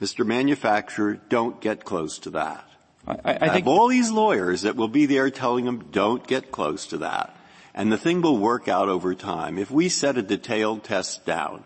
[0.00, 0.26] Mr.
[0.26, 2.68] Manufacturer, don't get close to that.
[3.06, 6.50] I, I, I have all these lawyers that will be there telling them, don't get
[6.50, 7.36] close to that.
[7.72, 9.58] And the thing will work out over time.
[9.58, 11.62] If we set a detailed test down,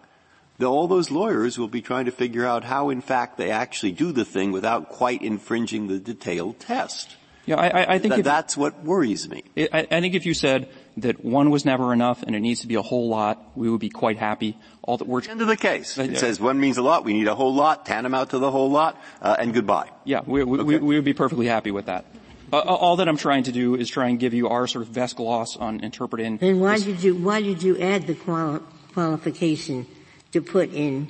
[0.63, 4.13] all those lawyers will be trying to figure out how in fact they actually do
[4.13, 7.17] the thing without quite infringing the detailed test.
[7.47, 9.45] Yeah, I, I think if, that's what worries me.
[9.57, 12.67] I, I, think if you said that one was never enough and it needs to
[12.67, 14.57] be a whole lot, we would be quite happy.
[14.83, 15.99] All that we're end of the case.
[15.99, 17.05] It says one means a lot.
[17.05, 19.91] We need a whole lot, tantamount to the whole lot, uh, and goodbye.
[20.05, 20.65] Yeah, we, we, okay.
[20.65, 22.07] we, we, would be perfectly happy with that.
[22.53, 24.93] Uh, all that I'm trying to do is try and give you our sort of
[24.93, 26.39] best gloss on interpreting.
[26.41, 28.61] And why did you why did you add the quali-
[28.93, 29.87] qualification
[30.33, 31.09] to put in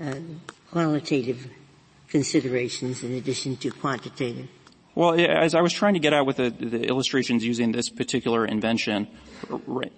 [0.00, 0.14] uh,
[0.70, 1.48] qualitative
[2.08, 4.48] considerations in addition to quantitative?
[4.94, 8.44] Well, as I was trying to get out with the, the, illustrations using this particular
[8.44, 9.08] invention,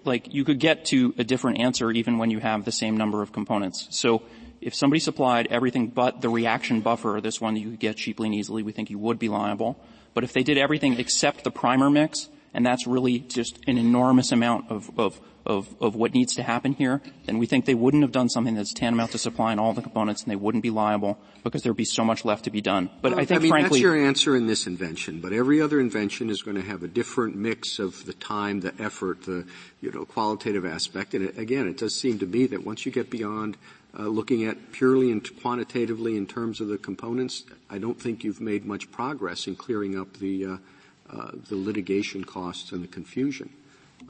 [0.04, 3.20] like you could get to a different answer even when you have the same number
[3.20, 3.88] of components.
[3.90, 4.22] So
[4.60, 8.34] if somebody supplied everything but the reaction buffer, this one you could get cheaply and
[8.36, 9.80] easily, we think you would be liable.
[10.14, 14.30] But if they did everything except the primer mix, and that's really just an enormous
[14.30, 18.02] amount of, of of, of what needs to happen here, then we think they wouldn't
[18.02, 21.18] have done something that's tantamount to supplying all the components and they wouldn't be liable
[21.42, 22.88] because there'd be so much left to be done.
[23.02, 23.78] But well, I think I mean, frankly.
[23.78, 26.88] That's your answer in this invention, but every other invention is going to have a
[26.88, 29.46] different mix of the time, the effort, the,
[29.80, 31.14] you know, qualitative aspect.
[31.14, 33.56] And it, again, it does seem to me that once you get beyond
[33.98, 38.40] uh, looking at purely and quantitatively in terms of the components, I don't think you've
[38.40, 40.56] made much progress in clearing up the, uh,
[41.10, 43.50] uh, the litigation costs and the confusion.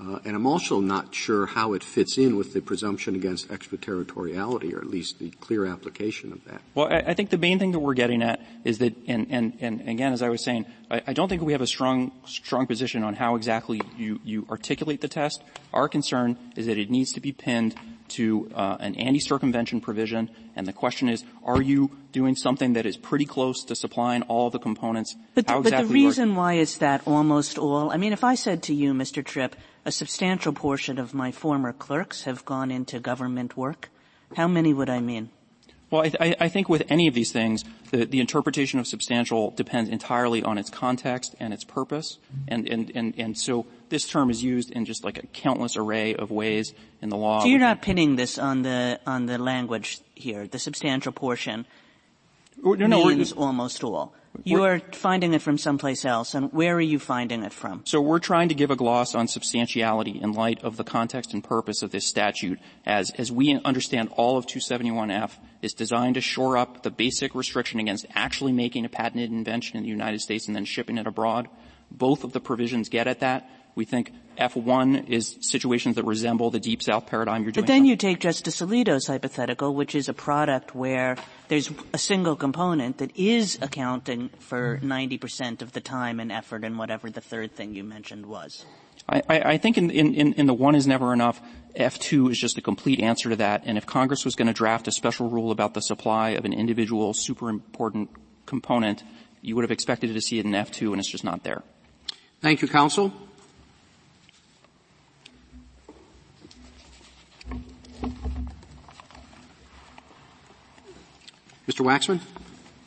[0.00, 4.74] Uh, and I'm also not sure how it fits in with the presumption against extraterritoriality,
[4.74, 6.60] or at least the clear application of that.
[6.74, 9.56] Well, I, I think the main thing that we're getting at is that, and, and,
[9.60, 12.66] and again, as I was saying, I, I, don't think we have a strong, strong
[12.66, 15.42] position on how exactly you, you articulate the test.
[15.72, 17.74] Our concern is that it needs to be pinned
[18.06, 22.96] to uh, an anti-circumvention provision, and the question is, are you doing something that is
[22.96, 25.16] pretty close to supplying all the components?
[25.34, 28.34] But, the, exactly but the reason why is that almost all, I mean, if I
[28.34, 29.24] said to you, Mr.
[29.24, 33.90] Tripp, a substantial portion of my former clerks have gone into government work,
[34.36, 35.30] how many would I mean?
[35.90, 39.88] Well, I, I, think with any of these things, the, the, interpretation of substantial depends
[39.88, 42.18] entirely on its context and its purpose.
[42.48, 46.16] And, and, and, and so this term is used in just like a countless array
[46.16, 47.42] of ways in the law.
[47.42, 51.64] So you're not pinning this on the, on the language here, the substantial portion
[52.60, 54.14] no, no, means almost all.
[54.42, 57.82] You are finding it from someplace else, and where are you finding it from?
[57.86, 61.42] So we're trying to give a gloss on substantiality in light of the context and
[61.42, 66.56] purpose of this statute, as as we understand all of 271F is designed to shore
[66.56, 70.56] up the basic restriction against actually making a patented invention in the United States and
[70.56, 71.48] then shipping it abroad.
[71.90, 73.48] Both of the provisions get at that.
[73.74, 77.64] We think F1 is situations that resemble the Deep South paradigm you're doing.
[77.64, 81.16] But then you take Justice Alito's hypothetical, which is a product where
[81.48, 86.78] there's a single component that is accounting for 90% of the time and effort and
[86.78, 88.64] whatever the third thing you mentioned was.
[89.08, 91.40] I, I think in, in, in, the one is never enough,
[91.76, 93.62] F2 is just a complete answer to that.
[93.66, 96.54] And if Congress was going to draft a special rule about the supply of an
[96.54, 98.08] individual super important
[98.46, 99.02] component,
[99.42, 101.62] you would have expected to see it in F2 and it's just not there.
[102.40, 103.12] Thank you, counsel.
[111.68, 111.82] Mr.
[111.82, 112.20] Waxman?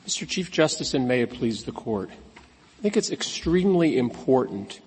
[0.05, 0.27] Mr.
[0.27, 2.11] Chief Justice, and may it please the Court.
[2.11, 4.79] I think it's extremely important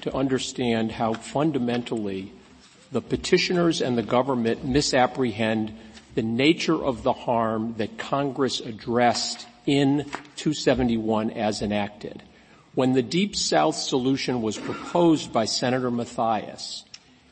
[0.00, 2.32] to understand how fundamentally
[2.90, 5.72] the petitioners and the government misapprehend
[6.16, 9.98] the nature of the harm that Congress addressed in
[10.36, 12.24] 271 as enacted.
[12.74, 16.84] When the Deep South solution was proposed by Senator Mathias,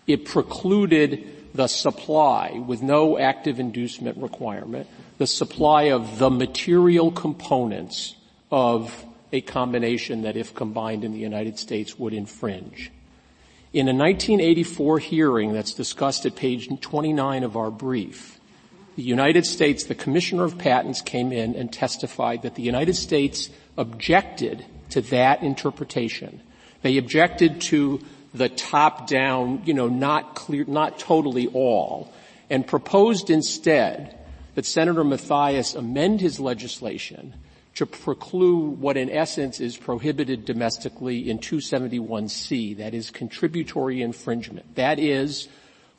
[0.06, 8.16] it precluded the supply with no active inducement requirement the supply of the material components
[8.50, 12.90] of a combination that if combined in the United States would infringe.
[13.72, 18.38] In a 1984 hearing that's discussed at page 29 of our brief,
[18.94, 23.50] the United States, the Commissioner of Patents came in and testified that the United States
[23.76, 26.40] objected to that interpretation.
[26.82, 28.00] They objected to
[28.32, 32.12] the top down, you know, not clear, not totally all,
[32.48, 34.16] and proposed instead
[34.54, 37.34] that Senator Mathias amend his legislation
[37.74, 44.76] to preclude what in essence is prohibited domestically in 271C, that is contributory infringement.
[44.76, 45.48] That is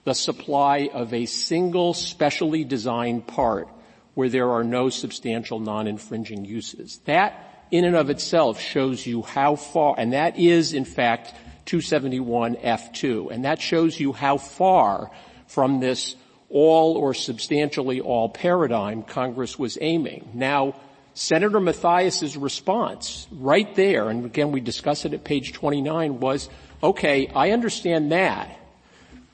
[0.06, 3.68] the supply of a single specially designed part
[4.14, 7.00] where there are no substantial non-infringing uses.
[7.06, 11.34] That in and of itself shows you how far, and that is in fact
[11.66, 15.12] 271F2, and that shows you how far
[15.48, 16.16] from this
[16.56, 20.30] all or substantially all paradigm Congress was aiming.
[20.34, 20.74] Now,
[21.14, 26.48] Senator Mathias's response right there, and again we discuss it at page 29, was,
[26.82, 28.58] okay, I understand that,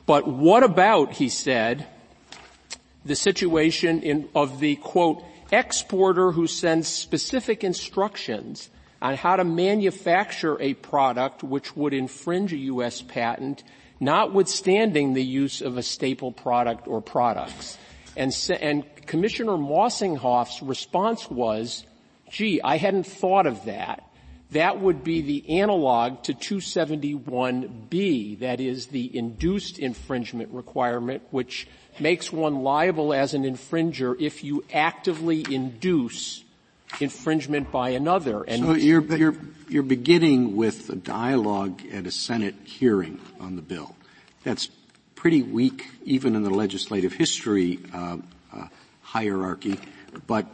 [0.08, 1.86] but what about, he said,
[3.06, 10.60] the situation in, of the quote, exporter who sends specific instructions on how to manufacture
[10.60, 13.04] a product which would infringe a U.S.
[13.04, 13.64] patent
[14.02, 17.78] notwithstanding the use of a staple product or products.
[18.18, 21.86] And, and Commissioner Mossinghoff's response was,
[22.30, 24.06] gee, I hadn't thought of that.
[24.52, 32.34] That would be the analog to 271B, that is the induced infringement requirement, which makes
[32.34, 36.44] one liable as an infringer if you actively induce
[37.00, 38.44] infringement by another.
[38.44, 39.36] And so you're, you're,
[39.70, 43.96] you're beginning with a dialogue at a Senate hearing on the bill.
[44.44, 44.70] That's
[45.16, 48.18] pretty weak, even in the legislative history uh,
[48.54, 48.68] uh,
[49.02, 49.80] hierarchy.
[50.28, 50.48] But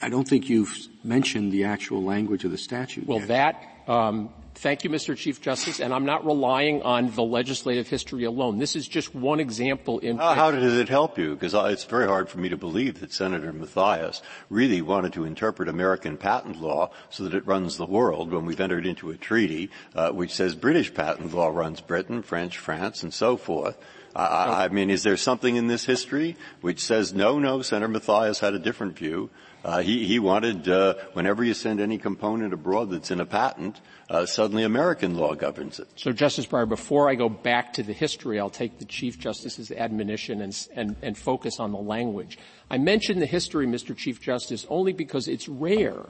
[0.00, 3.06] I don't think you've mentioned the actual language of the statute.
[3.06, 3.28] Well, yet.
[3.28, 4.30] that um,
[4.62, 5.16] Thank you, Mr.
[5.16, 8.58] Chief Justice, and I'm not relying on the legislative history alone.
[8.58, 10.18] This is just one example in.
[10.18, 11.34] How, how does it help you?
[11.34, 15.68] Because it's very hard for me to believe that Senator Mathias really wanted to interpret
[15.68, 19.68] American patent law so that it runs the world when we've entered into a treaty
[19.96, 23.76] uh, which says British patent law runs Britain, French, France, and so forth.
[24.14, 28.38] I, I mean, is there something in this history which says no, no, Senator Mathias
[28.38, 29.30] had a different view?
[29.64, 33.80] Uh, he, he wanted, uh, whenever you send any component abroad that's in a patent,
[34.12, 35.88] uh, suddenly American law governs it.
[35.96, 39.72] So, Justice Breyer, before I go back to the history, I'll take the Chief Justice's
[39.72, 42.38] admonition and, and, and focus on the language.
[42.70, 43.96] I mention the history, Mr.
[43.96, 46.04] Chief Justice, only because it's rare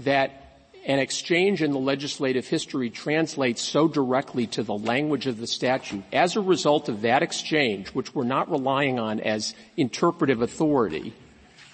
[0.00, 5.46] that an exchange in the legislative history translates so directly to the language of the
[5.46, 11.14] statute, as a result of that exchange, which we're not relying on as interpretive authority,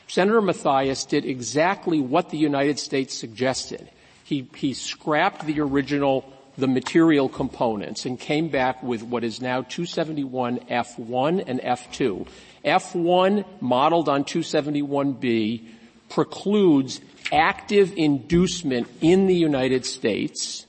[0.09, 3.91] Senator Mathias did exactly what the United States suggested.
[4.29, 9.63] He, he scrapped the original, the material components and came back with what is now
[9.63, 12.29] 271 F1 and F2.
[12.63, 15.65] F1, modeled on 271B,
[16.11, 17.01] precludes
[17.33, 20.67] active inducement in the United States,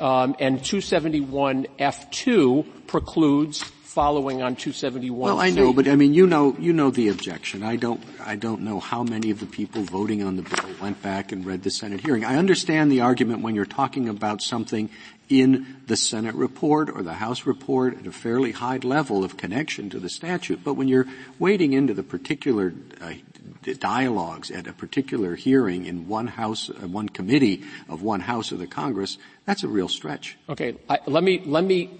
[0.00, 3.64] um, and 271 F2 precludes
[3.98, 5.18] following on 271.
[5.18, 7.64] Well, I know, but I mean, you know, you know the objection.
[7.64, 11.02] I don't, I don't know how many of the people voting on the bill went
[11.02, 12.24] back and read the Senate hearing.
[12.24, 14.88] I understand the argument when you're talking about something
[15.28, 19.90] in the Senate report or the House report at a fairly high level of connection
[19.90, 20.62] to the statute.
[20.62, 21.06] But when you're
[21.40, 23.14] wading into the particular uh,
[23.80, 28.60] dialogues at a particular hearing in one House, uh, one committee of one House of
[28.60, 30.38] the Congress, that's a real stretch.
[30.48, 31.98] Okay, I, let me let me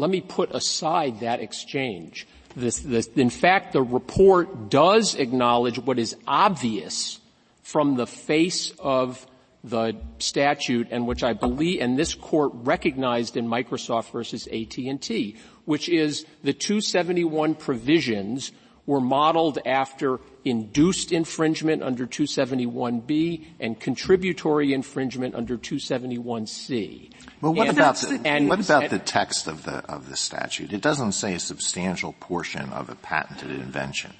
[0.00, 2.26] let me put aside that exchange.
[2.56, 7.20] This, this, in fact, the report does acknowledge what is obvious
[7.62, 9.26] from the face of
[9.62, 15.36] the statute and which I believe, and this court recognized in Microsoft versus AT&T,
[15.66, 18.52] which is the 271 provisions
[18.86, 27.10] were modeled after induced infringement under 271B and contributory infringement under 271C.
[27.40, 30.72] Well, what about the, and, what about the text of the of the statute?
[30.72, 34.12] It doesn't say a substantial portion of a patented invention.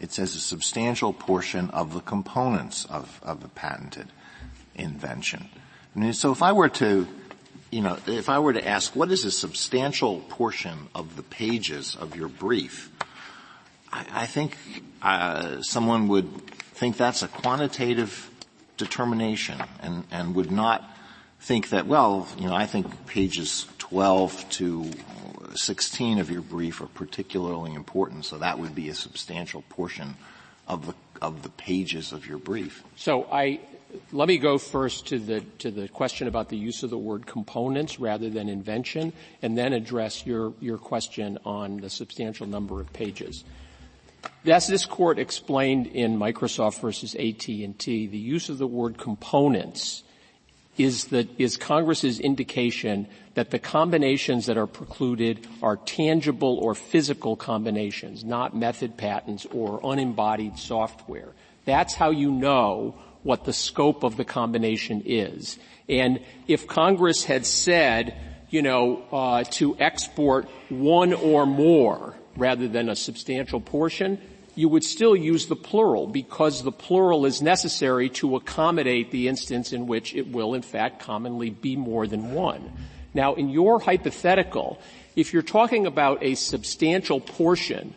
[0.00, 4.08] It says a substantial portion of the components of, of a patented
[4.74, 5.48] invention.
[5.94, 7.06] I mean, so if I were to,
[7.70, 11.96] you know, if I were to ask what is a substantial portion of the pages
[11.96, 12.90] of your brief,
[13.92, 14.56] I, I think
[15.00, 18.30] uh, someone would think that's a quantitative
[18.76, 20.90] determination and, and would not
[21.44, 24.90] think that, well, you know, I think pages 12 to
[25.54, 30.16] 16 of your brief are particularly important, so that would be a substantial portion
[30.66, 32.82] of the of the pages of your brief.
[32.96, 33.60] So I
[34.10, 37.26] let me go first to the to the question about the use of the word
[37.26, 42.90] components rather than invention, and then address your your question on the substantial number of
[42.94, 43.44] pages.
[44.46, 50.03] As this court explained in Microsoft versus AT&T, the use of the word components
[50.76, 58.56] is Congress's indication that the combinations that are precluded are tangible or physical combinations, not
[58.56, 61.32] method patents or unembodied software.
[61.64, 65.58] That's how you know what the scope of the combination is.
[65.88, 68.14] And if Congress had said,
[68.50, 74.20] you know, uh, to export one or more rather than a substantial portion,
[74.54, 79.72] you would still use the plural because the plural is necessary to accommodate the instance
[79.72, 82.72] in which it will in fact commonly be more than one.
[83.12, 84.80] Now in your hypothetical,
[85.16, 87.94] if you're talking about a substantial portion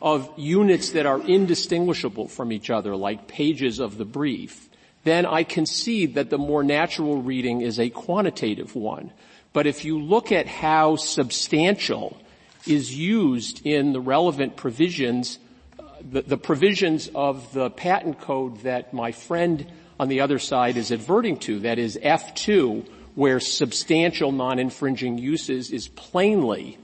[0.00, 4.68] of units that are indistinguishable from each other, like pages of the brief,
[5.04, 9.12] then I concede that the more natural reading is a quantitative one.
[9.52, 12.16] But if you look at how substantial
[12.66, 15.38] is used in the relevant provisions
[16.02, 20.90] the, the provisions of the patent code that my friend on the other side is
[20.90, 26.78] adverting to, that is F2, where substantial non-infringing uses is plainly,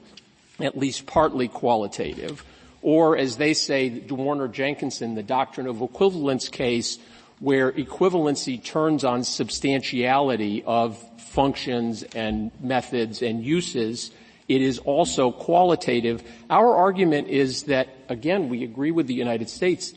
[0.61, 2.45] at least partly qualitative,
[2.83, 6.99] or as they say, Warner Jenkinson, the doctrine of equivalence case,
[7.41, 14.11] where equivalency turns on substantiality of functions and methods and uses,
[14.49, 16.23] it is also qualitative.
[16.49, 19.93] Our argument is that, again, we agree with the United States,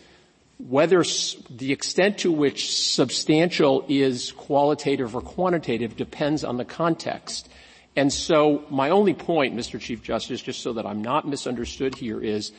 [0.57, 1.03] whether
[1.49, 7.47] the extent to which substantial is qualitative or quantitative depends on the context.
[7.95, 9.79] And so my only point, Mr.
[9.79, 12.51] Chief Justice, just so that I'm not misunderstood here is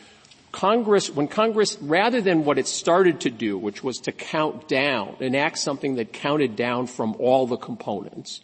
[0.53, 5.17] Congress, when Congress, rather than what it started to do, which was to count down,
[5.21, 8.41] enact something that counted down from all the components,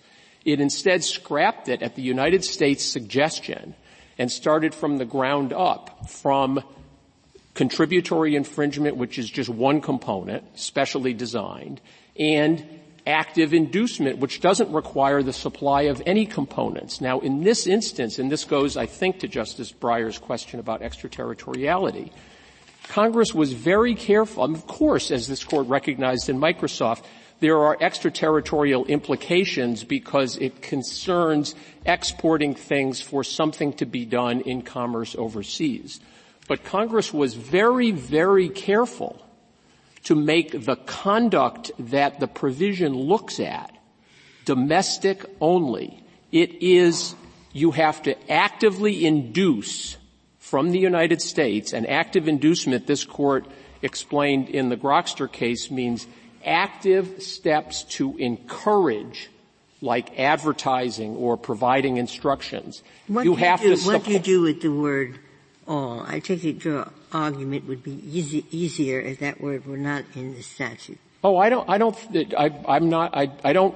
[0.46, 3.74] it instead scrapped it at the United States suggestion
[4.16, 6.62] and started from the ground up from
[7.54, 11.80] contributory infringement, which is just one component, specially designed,
[12.18, 12.64] and
[13.06, 17.00] active inducement, which doesn't require the supply of any components.
[17.00, 22.12] Now, in this instance, and this goes, I think, to Justice Breyer's question about extraterritoriality,
[22.84, 27.02] Congress was very careful, of course, as this court recognized in Microsoft,
[27.40, 34.62] there are extraterritorial implications because it concerns exporting things for something to be done in
[34.62, 36.00] commerce overseas.
[36.48, 39.22] But Congress was very, very careful
[40.04, 43.76] to make the conduct that the provision looks at
[44.44, 46.02] domestic only.
[46.32, 47.14] It is,
[47.52, 49.96] you have to actively induce
[50.38, 53.46] from the United States, and active inducement, this court
[53.82, 56.06] explained in the Grokster case, means
[56.46, 59.28] active steps to encourage
[59.82, 62.82] like advertising or providing instructions.
[63.08, 63.86] What you have do, to.
[63.86, 65.18] What do you do with the word
[65.68, 66.00] all?
[66.06, 70.34] I take it your argument would be easy, easier if that word were not in
[70.34, 70.98] the statute.
[71.22, 71.68] Oh, I don't.
[71.68, 71.96] I don't.
[72.36, 73.16] I, am not.
[73.16, 73.74] I, I don't.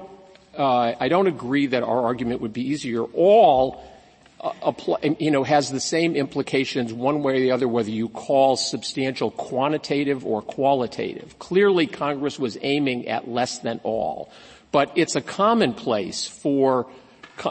[0.57, 3.03] Uh, I don't agree that our argument would be easier.
[3.03, 3.83] All
[4.61, 8.55] apply, you know, has the same implications one way or the other, whether you call
[8.55, 11.37] substantial quantitative or qualitative.
[11.39, 14.31] Clearly, Congress was aiming at less than all,
[14.71, 16.87] but it's a commonplace for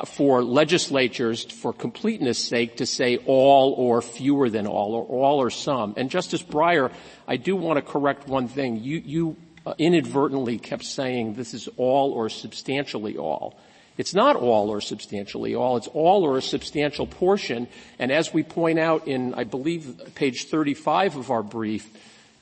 [0.06, 5.50] for legislatures, for completeness sake, to say all or fewer than all, or all or
[5.50, 5.94] some.
[5.96, 6.92] And Justice Breyer,
[7.26, 8.76] I do want to correct one thing.
[8.76, 9.36] You, you
[9.66, 13.58] uh, inadvertently kept saying this is all or substantially all.
[13.98, 15.76] It's not all or substantially all.
[15.76, 17.68] It's all or a substantial portion.
[17.98, 21.88] And as we point out in, I believe, page 35 of our brief,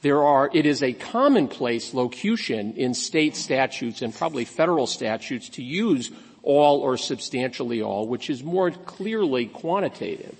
[0.02, 5.62] there are, it is a commonplace locution in state statutes and probably federal statutes to
[5.62, 6.12] use
[6.44, 10.36] all or substantially all, which is more clearly quantitative.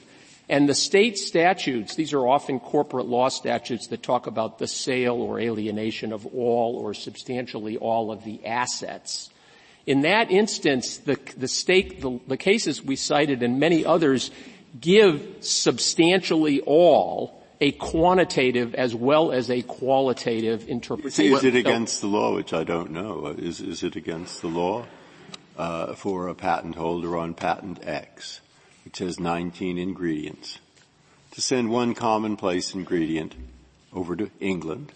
[0.49, 5.17] And the state statutes, these are often corporate law statutes that talk about the sale
[5.17, 9.29] or alienation of all or substantially all of the assets.
[9.89, 14.31] In that instance, the, the state, the, the cases we cited and many others
[14.79, 21.35] give substantially all a quantitative as well as a qualitative interpretation.
[21.35, 23.35] Is it against the law, which I don't know?
[23.37, 24.87] Is, is it against the law
[25.57, 28.41] uh, for a patent holder on patent X?
[28.89, 30.61] which has 19 ingredients,
[31.33, 33.35] to send one commonplace ingredient
[33.93, 34.91] over to England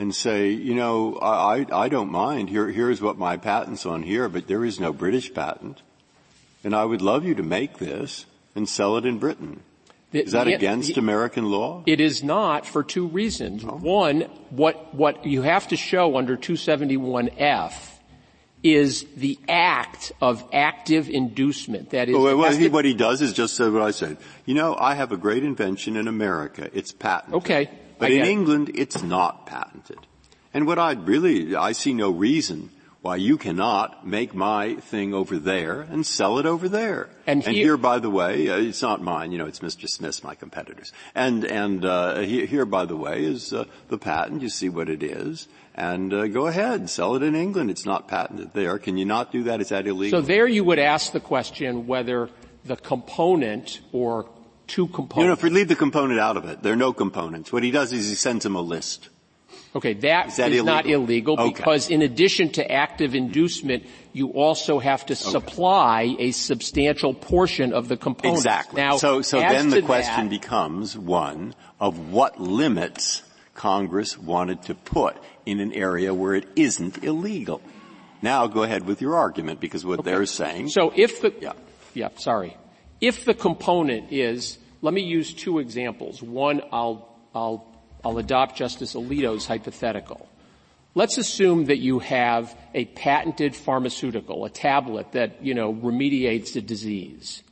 [0.00, 2.48] and say, you know, I, I don't mind.
[2.48, 5.82] Here, here's what my patent's on here, but there is no British patent.
[6.64, 8.24] And I would love you to make this
[8.54, 9.62] and sell it in Britain.
[10.12, 11.82] Is that against American law?
[11.86, 13.62] It is not for two reasons.
[13.62, 13.76] Oh.
[13.76, 17.74] One, what, what you have to show under 271F
[18.62, 21.90] is the act of active inducement.
[21.90, 24.16] That is, well, well, he, what he does is just what I said.
[24.46, 26.70] You know, I have a great invention in America.
[26.72, 27.34] It's patented.
[27.42, 27.70] Okay.
[28.00, 29.98] But in England, it's not patented.
[30.52, 32.70] And what I really, I see no reason
[33.02, 37.08] why you cannot make my thing over there and sell it over there.
[37.26, 39.32] And, and here, by the way, uh, it's not mine.
[39.32, 39.88] You know, it's Mr.
[39.88, 40.92] Smith's, my competitors.
[41.14, 44.42] And and uh, here, by the way, is uh, the patent.
[44.42, 45.48] You see what it is
[45.80, 47.70] and uh, go ahead, sell it in England.
[47.70, 48.78] It's not patented there.
[48.78, 49.60] Can you not do that?
[49.60, 50.20] Is that illegal?
[50.20, 52.28] So there you would ask the question whether
[52.64, 54.28] the component or
[54.70, 55.16] two components.
[55.16, 57.52] You know, if we leave the component out of it, there are no components.
[57.52, 59.08] What he does is he sends him a list.
[59.74, 60.64] Okay, that is, that is illegal?
[60.64, 61.52] not illegal okay.
[61.52, 65.30] because in addition to active inducement, you also have to okay.
[65.30, 68.38] supply a substantial portion of the component.
[68.38, 68.82] Exactly.
[68.82, 73.22] Now, so, so then the question that, becomes one of what limits
[73.54, 75.16] Congress wanted to put
[75.46, 77.60] in an area where it isn't illegal.
[78.22, 80.10] Now go ahead with your argument because what okay.
[80.10, 80.70] they're saying.
[80.70, 81.52] So if the, yeah.
[81.94, 82.56] yeah, sorry.
[83.00, 86.22] If the component is, let me use two examples.
[86.22, 87.66] One, I'll, I'll,
[88.04, 90.28] I'll adopt Justice Alito's hypothetical.
[90.94, 96.60] Let's assume that you have a patented pharmaceutical, a tablet that, you know, remediates a
[96.60, 97.42] disease.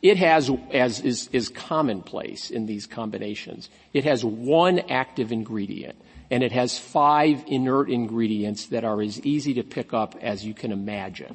[0.00, 5.98] It has, as is, is commonplace in these combinations, it has one active ingredient
[6.30, 10.54] and it has five inert ingredients that are as easy to pick up as you
[10.54, 11.34] can imagine.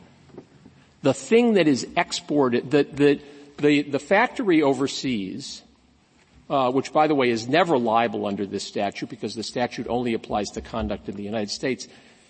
[1.02, 3.22] The thing that is exported, the, the,
[3.60, 5.62] the, the factory overseas,
[6.50, 10.14] uh, which by the way is never liable under this statute because the statute only
[10.14, 11.88] applies to conduct in the United States,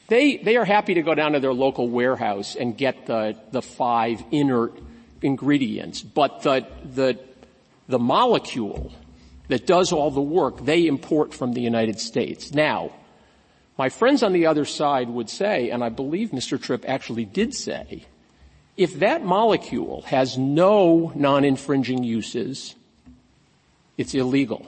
[0.07, 3.61] they, they are happy to go down to their local warehouse and get the, the
[3.61, 4.73] five inert
[5.21, 7.19] ingredients, but the, the,
[7.87, 8.91] the molecule
[9.49, 12.53] that does all the work they import from the United States.
[12.53, 12.91] Now,
[13.77, 16.61] my friends on the other side would say, and I believe Mr.
[16.61, 18.03] Tripp actually did say,
[18.79, 22.75] if that molecule has no non-infringing uses,
[23.97, 24.65] it's illegal.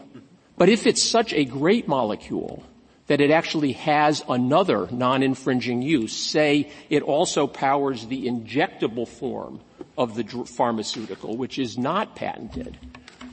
[0.57, 2.62] But if it's such a great molecule
[3.07, 9.62] that it actually has another non-infringing use, say it also powers the injectable form
[9.97, 12.78] of the pharmaceutical, which is not patented,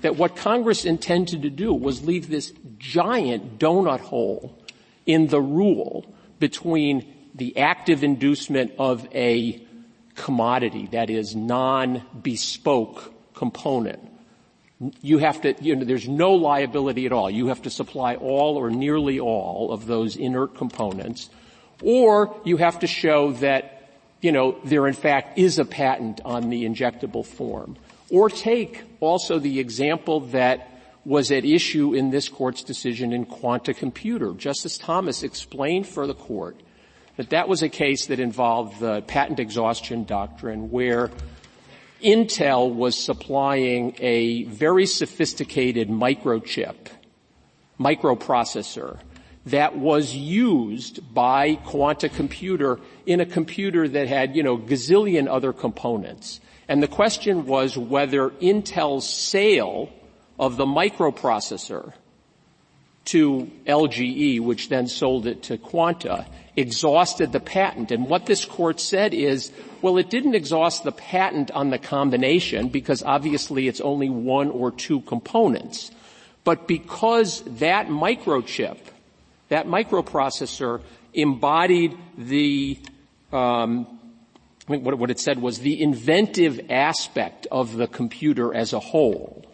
[0.02, 4.56] that what Congress intended to do was leave this giant donut hole
[5.06, 6.06] in the rule
[6.38, 7.04] between
[7.34, 9.60] the active inducement of a
[10.18, 14.08] commodity that is non-bespoke component
[15.02, 17.30] you have to, you know, there's no liability at all.
[17.30, 21.30] You have to supply all or nearly all of those inert components.
[21.82, 23.90] Or you have to show that,
[24.20, 27.76] you know, there in fact is a patent on the injectable form.
[28.10, 30.70] Or take also the example that
[31.04, 34.32] was at issue in this court's decision in Quanta Computer.
[34.32, 36.60] Justice Thomas explained for the court
[37.18, 41.10] that that was a case that involved the patent exhaustion doctrine where
[42.00, 46.76] Intel was supplying a very sophisticated microchip,
[47.78, 49.00] microprocessor
[49.46, 55.52] that was used by Quanta Computer in a computer that had, you know, gazillion other
[55.52, 56.38] components.
[56.68, 59.90] And the question was whether Intel's sale
[60.38, 61.94] of the microprocessor
[63.08, 67.90] to LGE, which then sold it to Quanta, exhausted the patent.
[67.90, 69.50] And what this court said is,
[69.80, 74.70] well, it didn't exhaust the patent on the combination because obviously it's only one or
[74.70, 75.90] two components.
[76.44, 78.78] But because that microchip,
[79.48, 80.82] that microprocessor
[81.14, 82.78] embodied the,
[83.32, 83.86] um,
[84.66, 89.47] what, what it said was the inventive aspect of the computer as a whole.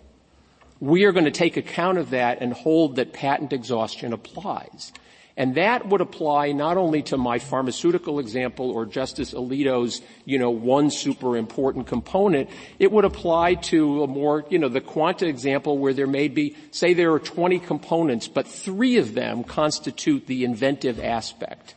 [0.81, 4.93] We are going to take account of that and hold that patent exhaustion applies.
[5.37, 10.51] And that would apply not only to my pharmaceutical example or Justice Alito's, you know,
[10.51, 15.77] one super important component, it would apply to a more, you know, the quanta example
[15.77, 20.45] where there may be, say there are 20 components, but three of them constitute the
[20.45, 21.75] inventive aspect.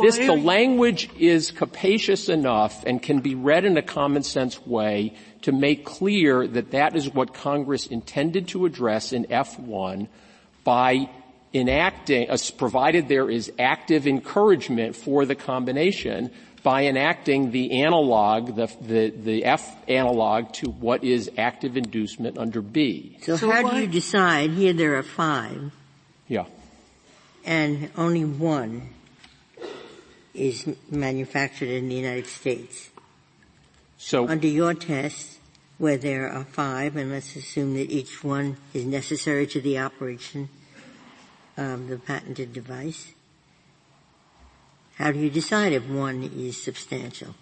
[0.00, 5.16] This, the language is capacious enough and can be read in a common sense way
[5.42, 10.08] to make clear that that is what Congress intended to address in F1
[10.64, 11.08] by
[11.54, 16.30] enacting, uh, provided there is active encouragement for the combination
[16.62, 22.62] by enacting the analog, the, the, the F analog to what is active inducement under
[22.62, 23.18] B.
[23.22, 24.50] So, so how do you decide?
[24.50, 25.72] Here there are five.
[26.28, 26.44] Yeah.
[27.44, 28.90] And only one
[30.34, 32.90] is manufactured in the United States.
[33.98, 35.31] So under your test,
[35.82, 40.48] where there are five, and let's assume that each one is necessary to the operation
[41.56, 43.10] of the patented device,
[44.94, 47.34] how do you decide if one is substantial?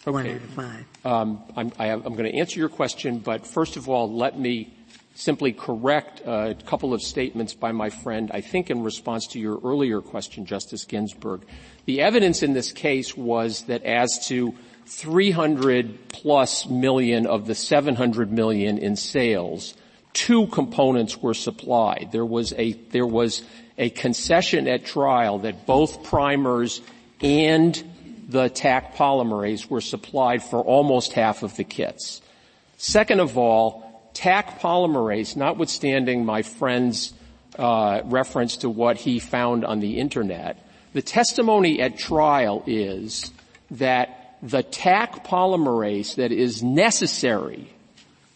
[0.00, 0.10] Okay.
[0.10, 0.84] One out of five.
[1.04, 4.74] Um, I'm, I am going to answer your question, but first of all, let me
[5.14, 9.60] simply correct a couple of statements by my friend, I think in response to your
[9.62, 11.42] earlier question, Justice Ginsburg.
[11.84, 14.52] The evidence in this case was that as to
[14.86, 19.74] 300 plus million of the 700 million in sales,
[20.12, 22.10] two components were supplied.
[22.12, 23.42] There was a, there was
[23.78, 26.80] a concession at trial that both primers
[27.20, 27.82] and
[28.28, 32.22] the Taq polymerase were supplied for almost half of the kits.
[32.76, 37.12] Second of all, Taq polymerase, notwithstanding my friend's
[37.58, 43.32] uh, reference to what he found on the internet, the testimony at trial is
[43.72, 47.66] that the Taq polymerase that is necessary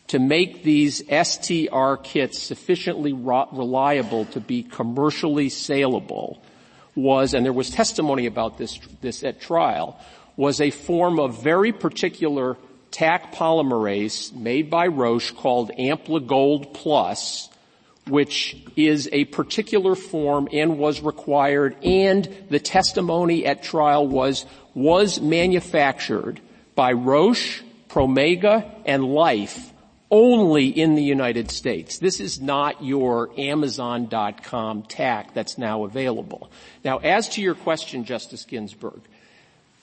[0.07, 6.43] to make these STR kits sufficiently reliable to be commercially saleable
[6.97, 10.01] was, and there was testimony about this, this at trial,
[10.35, 12.57] was a form of very particular
[12.91, 17.51] Taq polymerase made by Roche called Ampli-Gold Plus,
[18.09, 25.21] which is a particular form and was required and the testimony at trial was, was
[25.21, 26.41] manufactured
[26.75, 29.73] by Roche, Promega, and Life
[30.11, 31.99] only in the United States.
[31.99, 36.51] This is not your Amazon.com Taq that's now available.
[36.85, 39.01] Now, as to your question, Justice Ginsburg,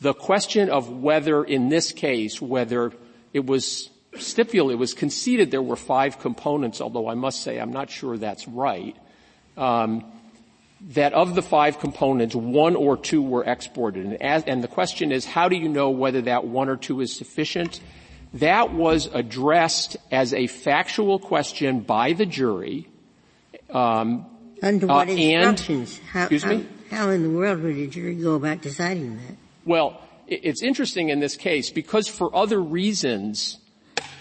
[0.02, 2.92] the question of whether in this case, whether
[3.34, 3.90] it was
[4.20, 8.18] stipulated, it was conceded there were five components, although I must say I'm not sure
[8.18, 8.96] that's right,
[9.58, 10.04] um,
[10.90, 14.06] that of the five components, one or two were exported.
[14.06, 17.02] And, as, and the question is, how do you know whether that one or two
[17.02, 17.80] is sufficient?
[18.36, 22.88] That was addressed as a factual question by the jury.
[23.70, 24.26] Um,
[24.62, 26.00] Under what uh, instructions?
[26.12, 26.68] How, excuse how, me?
[26.92, 29.38] How in the world would a jury go about deciding that?
[29.66, 33.58] Well, it's interesting in this case because for other reasons,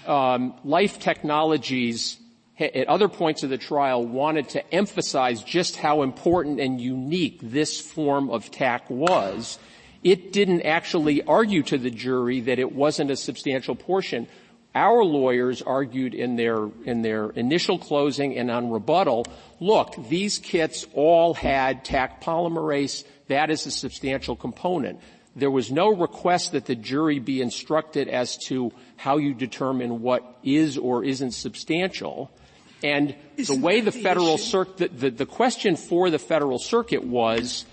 [0.09, 2.19] um, Life Technologies
[2.59, 7.81] at other points of the trial wanted to emphasize just how important and unique this
[7.81, 9.59] form of Taq was
[10.05, 14.29] it didn't actually argue to the jury that it wasn't a substantial portion.
[14.75, 19.25] Our lawyers argued in their, in their initial closing and on rebuttal,
[19.61, 23.05] look, these kits all had Taq polymerase.
[23.29, 25.01] That is a substantial component.
[25.37, 30.39] There was no request that the jury be instructed as to how you determine what
[30.45, 32.31] is or isn't substantial.
[32.85, 36.59] And Isn't the way the, the federal circuit, the, the, the question for the federal
[36.59, 37.65] circuit was,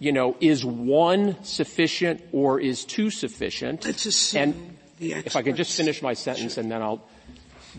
[0.00, 3.84] you know, is one sufficient or is two sufficient?
[3.84, 7.02] Let's assume and the if I can just finish my sentence and then I'll,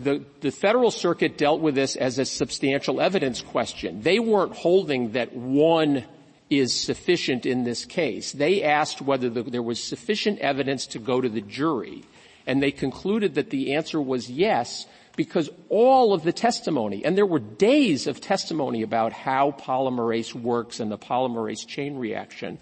[0.02, 4.00] the, the federal circuit dealt with this as a substantial evidence question.
[4.00, 6.04] They weren't holding that one
[6.50, 8.32] is sufficient in this case.
[8.32, 12.04] They asked whether the, there was sufficient evidence to go to the jury.
[12.46, 14.86] And they concluded that the answer was yes
[15.16, 20.80] because all of the testimony, and there were days of testimony about how polymerase works
[20.80, 22.58] and the polymerase chain reaction,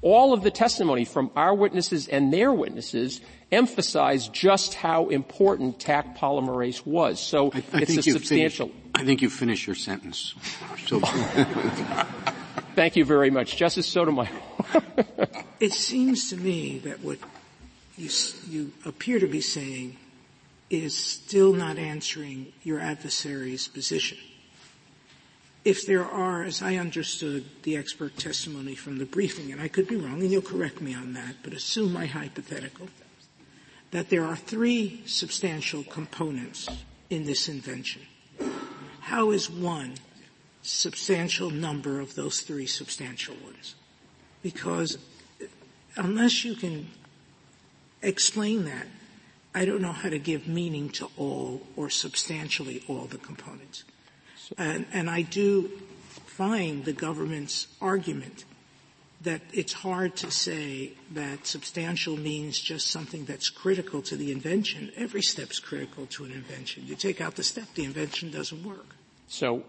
[0.00, 3.20] all of the testimony from our witnesses and their witnesses
[3.50, 7.18] emphasized just how important Taq polymerase was.
[7.18, 8.68] So I, I it's a substantial.
[8.68, 10.34] Finished, I think you finished your sentence.
[10.86, 10.98] So,
[12.74, 13.56] Thank you very much.
[13.56, 14.28] Justice Sotomayor.
[15.60, 17.18] It seems to me that what
[17.96, 18.10] you,
[18.48, 19.96] you appear to be saying
[20.70, 24.18] is still not answering your adversary's position.
[25.64, 29.88] If there are, as I understood the expert testimony from the briefing, and I could
[29.88, 32.88] be wrong, and you'll correct me on that, but assume my hypothetical,
[33.90, 36.68] that there are three substantial components
[37.10, 38.02] in this invention.
[39.08, 39.94] How is one
[40.60, 43.74] substantial number of those three substantial ones?
[44.42, 44.98] Because
[45.96, 46.88] unless you can
[48.02, 48.86] explain that,
[49.54, 53.84] I don't know how to give meaning to all or substantially all the components.
[54.58, 55.68] And, and I do
[56.26, 58.44] find the government's argument
[59.22, 64.92] that it's hard to say that substantial means just something that's critical to the invention.
[64.96, 66.84] Every step's critical to an invention.
[66.86, 68.97] You take out the step, the invention doesn't work.
[69.28, 69.62] So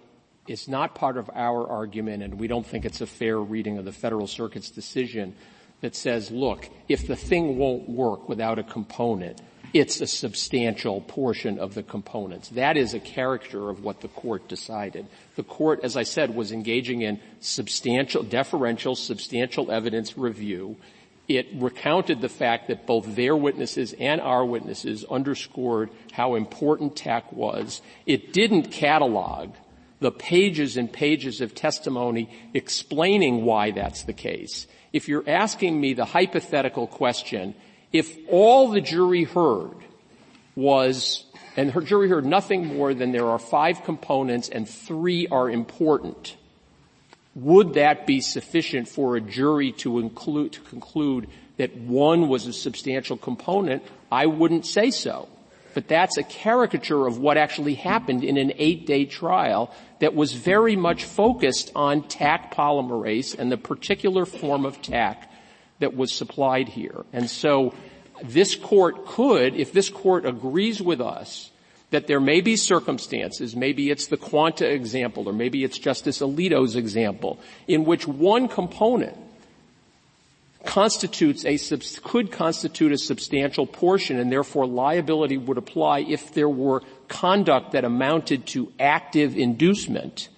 [0.48, 3.86] it's not part of our argument, and we don't think it's a fair reading of
[3.86, 5.36] the Federal Circuit's decision
[5.82, 9.42] that says, look, if the thing won't work without a component,
[9.74, 12.50] it's a substantial portion of the components.
[12.50, 15.06] That is a character of what the court decided.
[15.36, 20.78] The court, as I said, was engaging in substantial, deferential, substantial evidence review.
[21.30, 27.32] It recounted the fact that both their witnesses and our witnesses underscored how important Taq
[27.32, 27.84] was.
[28.08, 29.54] It didn't catalog
[30.00, 34.66] the pages and pages of testimony explaining why that's the case.
[34.92, 37.54] If you're asking me the hypothetical question,
[37.94, 39.76] if all the jury heard
[40.56, 41.26] was,
[41.56, 46.38] and her jury heard nothing more than there are five components and three are important,
[47.36, 52.54] would that be sufficient for a jury to include, to conclude that one was a
[52.54, 53.84] substantial component?
[54.12, 55.30] I wouldn't say so.
[55.74, 60.76] But that's a caricature of what actually happened in an eight-day trial that was very
[60.76, 65.18] much focused on Taq polymerase and the particular form of Taq
[65.80, 67.06] that was supplied here.
[67.14, 67.74] And so
[68.24, 71.52] this court could, if this court agrees with us
[71.92, 76.76] that there may be circumstances, maybe it's the Quanta example or maybe it's Justice Alito's
[76.76, 79.18] example, in which one component
[80.66, 81.58] constitutes a,
[82.02, 87.86] could constitute a substantial portion and therefore liability would apply if there were conduct that
[87.86, 90.30] amounted to active inducement,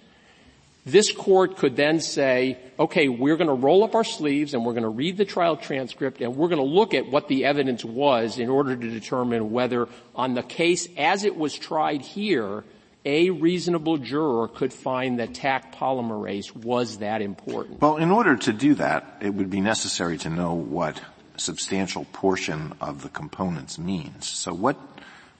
[0.84, 4.72] this court could then say, okay, we're going to roll up our sleeves and we're
[4.72, 7.84] going to read the trial transcript and we're going to look at what the evidence
[7.84, 12.64] was in order to determine whether on the case as it was tried here,
[13.04, 17.80] a reasonable juror could find that Taq polymerase was that important.
[17.80, 21.00] Well, in order to do that, it would be necessary to know what
[21.36, 24.28] substantial portion of the components means.
[24.28, 24.76] So what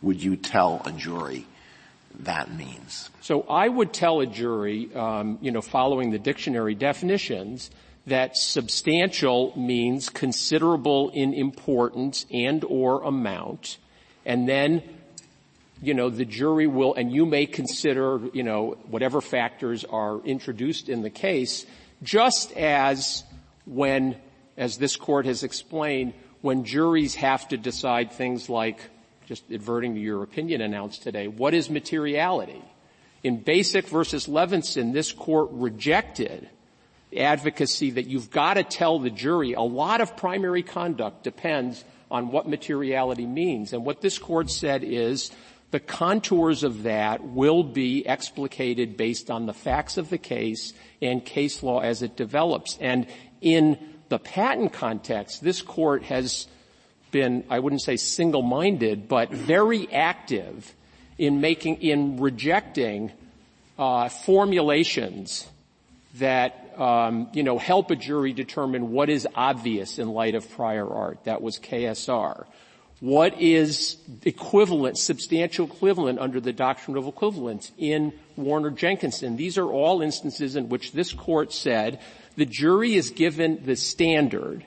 [0.00, 1.46] would you tell a jury
[2.20, 3.10] that means?
[3.20, 7.70] So I would tell a jury, um, you know, following the dictionary definitions,
[8.06, 13.78] that substantial means considerable in importance and or amount,
[14.26, 14.82] and then
[15.82, 20.88] you know, the jury will, and you may consider, you know, whatever factors are introduced
[20.88, 21.66] in the case,
[22.04, 23.24] just as
[23.66, 24.16] when,
[24.56, 28.78] as this court has explained, when juries have to decide things like,
[29.32, 32.62] just adverting to your opinion announced today, what is materiality?
[33.22, 36.50] In Basic versus Levinson, this court rejected
[37.08, 41.82] the advocacy that you've got to tell the jury a lot of primary conduct depends
[42.10, 43.72] on what materiality means.
[43.72, 45.30] And what this court said is
[45.70, 51.24] the contours of that will be explicated based on the facts of the case and
[51.24, 52.76] case law as it develops.
[52.82, 53.06] And
[53.40, 53.78] in
[54.10, 56.48] the patent context, this court has
[57.12, 60.74] been, I wouldn't say single-minded, but very active
[61.18, 63.12] in making, in rejecting
[63.78, 65.46] uh, formulations
[66.16, 70.88] that um, you know, help a jury determine what is obvious in light of prior
[70.88, 71.24] art.
[71.24, 72.46] That was KSR.
[73.00, 79.36] What is equivalent, substantial equivalent under the doctrine of equivalence in Warner Jenkinson?
[79.36, 82.00] These are all instances in which this court said
[82.36, 84.64] the jury is given the standard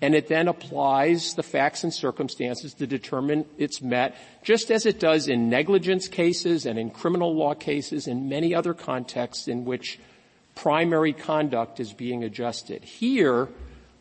[0.00, 4.98] and it then applies the facts and circumstances to determine it's met, just as it
[4.98, 10.00] does in negligence cases and in criminal law cases and many other contexts in which
[10.56, 12.82] primary conduct is being adjusted.
[12.82, 13.48] Here,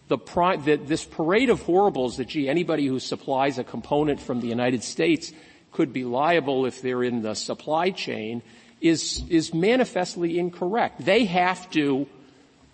[0.07, 4.47] the, the, this parade of horribles that, gee, anybody who supplies a component from the
[4.47, 5.31] United States
[5.71, 8.41] could be liable if they're in the supply chain
[8.81, 11.05] is, is manifestly incorrect.
[11.05, 12.07] They have to,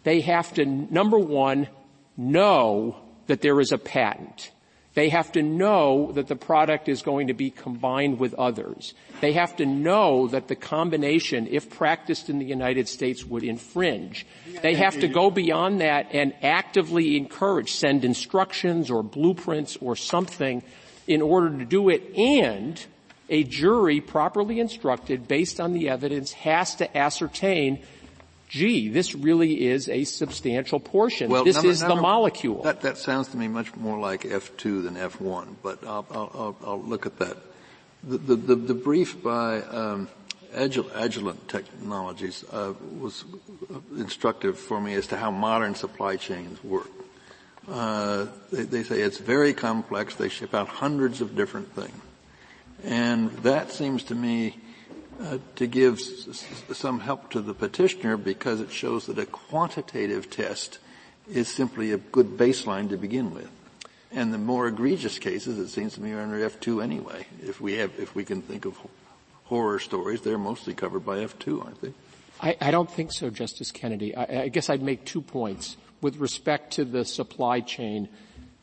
[0.07, 1.67] they have to, number one,
[2.15, 2.95] know
[3.25, 4.51] that there is a patent.
[4.93, 8.93] They have to know that the product is going to be combined with others.
[9.19, 14.25] They have to know that the combination, if practiced in the United States, would infringe.
[14.61, 20.63] They have to go beyond that and actively encourage, send instructions or blueprints or something
[21.05, 22.81] in order to do it and
[23.29, 27.83] a jury properly instructed based on the evidence has to ascertain
[28.47, 31.29] gee, this really is a substantial portion.
[31.29, 32.63] Well, this number, is number, the molecule.
[32.63, 36.81] That, that sounds to me much more like F2 than F1, but I'll, I'll, I'll
[36.81, 37.37] look at that.
[38.03, 40.07] The, the, the, the brief by um,
[40.53, 43.25] Agilent Technologies uh, was
[43.95, 46.89] instructive for me as to how modern supply chains work.
[47.69, 50.15] Uh, they, they say it's very complex.
[50.15, 52.01] They ship out hundreds of different things.
[52.83, 54.57] And that seems to me
[55.21, 60.79] uh, to give some help to the petitioner because it shows that a quantitative test
[61.29, 63.49] is simply a good baseline to begin with.
[64.11, 67.25] And the more egregious cases, it seems to me, are under F2 anyway.
[67.41, 68.77] If we have, if we can think of
[69.45, 71.93] horror stories, they're mostly covered by F2, aren't they?
[72.39, 74.15] I, I don't think so, Justice Kennedy.
[74.15, 75.75] I, I guess I'd make two points.
[75.99, 78.07] With respect to the supply chain,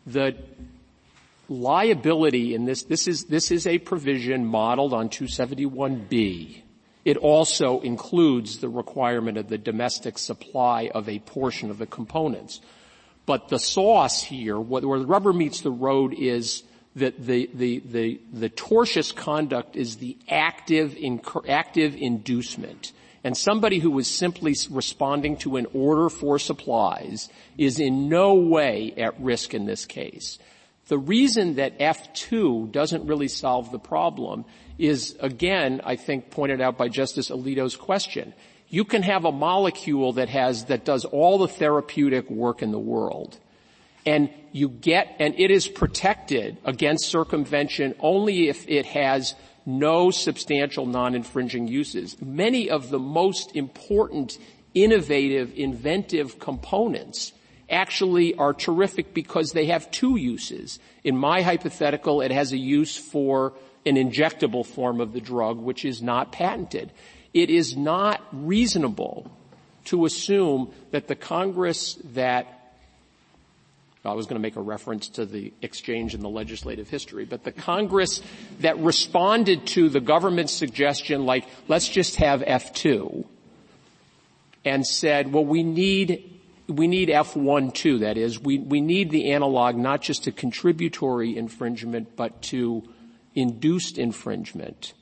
[0.06, 0.36] the
[1.60, 6.62] liability in this, this is, this is a provision modeled on 271B.
[7.04, 12.60] It also includes the requirement of the domestic supply of a portion of the components.
[13.26, 16.62] But the sauce here, where the rubber meets the road is
[16.96, 20.96] that the, the, the, the tortious conduct is the active,
[21.48, 22.92] active inducement.
[23.24, 28.92] And somebody who is simply responding to an order for supplies is in no way
[28.96, 30.38] at risk in this case.
[30.88, 34.44] The reason that F2 doesn't really solve the problem
[34.78, 38.34] is, again, I think pointed out by Justice Alito's question.
[38.68, 42.78] You can have a molecule that has, that does all the therapeutic work in the
[42.78, 43.38] world.
[44.04, 50.84] And you get, and it is protected against circumvention only if it has no substantial
[50.84, 52.20] non-infringing uses.
[52.20, 54.36] Many of the most important,
[54.74, 57.32] innovative, inventive components
[57.70, 60.78] actually are terrific because they have two uses.
[61.02, 63.52] In my hypothetical, it has a use for
[63.86, 66.90] an injectable form of the drug, which is not patented.
[67.32, 69.30] It is not reasonable
[69.86, 72.60] to assume that the Congress that
[74.04, 77.42] I was going to make a reference to the exchange in the legislative history, but
[77.42, 78.20] the Congress
[78.60, 83.24] that responded to the government's suggestion like, let's just have F2
[84.64, 86.33] and said, well, we need
[86.68, 91.36] we need F1 too, that is, we, we need the analog not just to contributory
[91.36, 92.82] infringement, but to
[93.34, 94.94] induced infringement.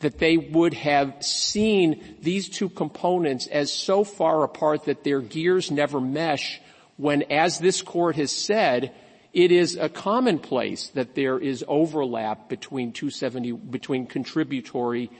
[0.00, 5.70] That they would have seen these two components as so far apart that their gears
[5.70, 6.60] never mesh
[6.96, 8.92] when, as this court has said,
[9.32, 15.10] it is a commonplace that there is overlap between 270, between contributory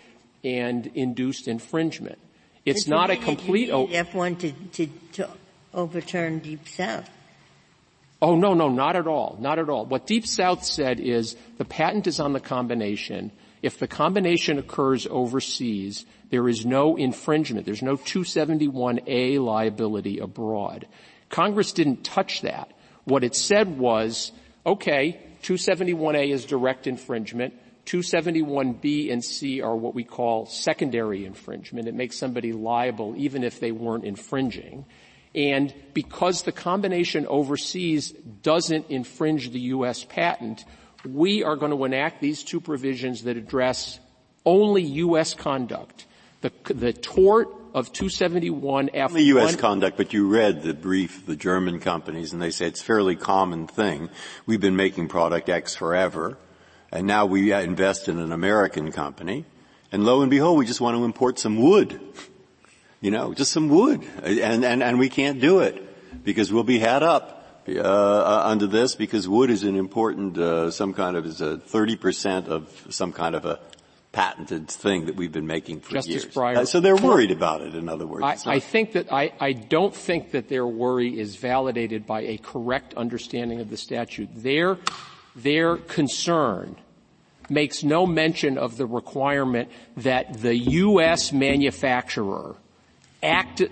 [0.44, 2.18] and induced infringement.
[2.64, 3.70] It's not a complete.
[3.70, 5.28] F1 to, to, to
[5.74, 7.08] overturn Deep South.
[8.22, 9.36] Oh, no, no, not at all.
[9.40, 9.84] Not at all.
[9.84, 13.32] What Deep South said is the patent is on the combination.
[13.60, 17.66] If the combination occurs overseas, there is no infringement.
[17.66, 20.86] There's no 271A liability abroad.
[21.28, 22.70] Congress didn't touch that.
[23.04, 24.32] What it said was,
[24.64, 27.54] okay, 271A is direct infringement.
[27.86, 31.88] 271B and C are what we call secondary infringement.
[31.88, 34.86] It makes somebody liable even if they weren't infringing.
[35.34, 40.04] And because the combination overseas doesn't infringe the U.S.
[40.04, 40.64] patent,
[41.04, 43.98] we are going to enact these two provisions that address
[44.44, 45.34] only U.S.
[45.34, 46.06] conduct.
[46.40, 49.08] The, the tort of 271F1.
[49.08, 49.56] Only U.S.
[49.56, 52.84] conduct, but you read the brief, of the German companies, and they say it's a
[52.84, 54.10] fairly common thing.
[54.46, 56.38] We've been making product X forever,
[56.92, 59.44] and now we invest in an American company,
[59.90, 62.00] and lo and behold, we just want to import some wood.
[63.04, 66.78] You know, just some wood, and and and we can't do it because we'll be
[66.78, 67.32] had up.
[67.66, 71.56] Uh, uh, under this, because wood is an important, uh, some kind of is a
[71.56, 73.58] 30% of some kind of a
[74.12, 76.26] patented thing that we've been making for Justice years.
[76.26, 78.46] Breyer, uh, so they're worried about it, in other words.
[78.46, 82.36] I, I think that I, I don't think that their worry is validated by a
[82.36, 84.28] correct understanding of the statute.
[84.34, 84.76] Their,
[85.34, 86.76] their concern
[87.48, 91.32] makes no mention of the requirement that the U.S.
[91.32, 92.56] manufacturer
[93.24, 93.62] act,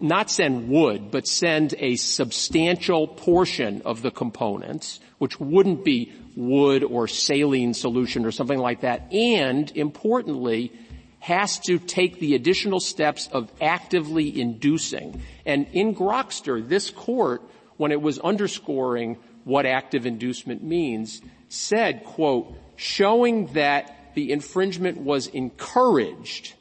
[0.00, 6.82] not send wood, but send a substantial portion of the components, which wouldn't be wood
[6.82, 10.72] or saline solution or something like that, and importantly,
[11.20, 15.22] has to take the additional steps of actively inducing.
[15.46, 17.42] And in Grokster, this court,
[17.76, 25.28] when it was underscoring what active inducement means, said, quote, showing that the infringement was
[25.28, 26.54] encouraged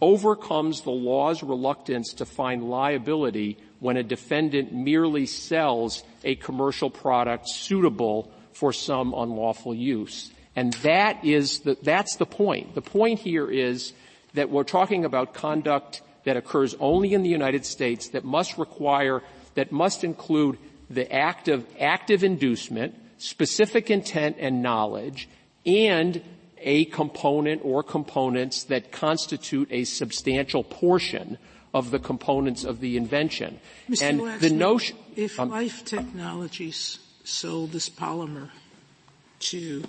[0.00, 7.48] overcomes the law's reluctance to find liability when a defendant merely sells a commercial product
[7.48, 10.30] suitable for some unlawful use.
[10.56, 12.74] And that is the, that's the point.
[12.74, 13.92] The point here is
[14.34, 19.22] that we're talking about conduct that occurs only in the United States that must require,
[19.54, 20.58] that must include
[20.90, 25.28] the act of active inducement, specific intent and knowledge,
[25.64, 26.22] and
[26.60, 31.38] a component or components that constitute a substantial portion
[31.72, 33.60] of the components of the invention.
[33.88, 34.02] Mr.
[34.02, 38.50] And Waxman, the notion, if um, Life Technologies sold this polymer
[39.40, 39.84] to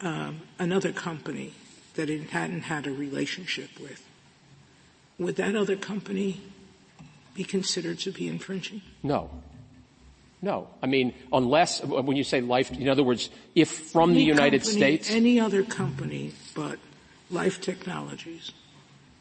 [0.00, 1.52] um, another company
[1.94, 4.04] that it hadn't had a relationship with,
[5.18, 6.40] would that other company
[7.34, 8.82] be considered to be infringing?
[9.02, 9.30] No.
[10.42, 10.68] No.
[10.82, 14.62] I mean, unless, when you say life, in other words, if from any the United
[14.62, 15.10] company, States.
[15.10, 16.80] Any other company but
[17.30, 18.50] Life Technologies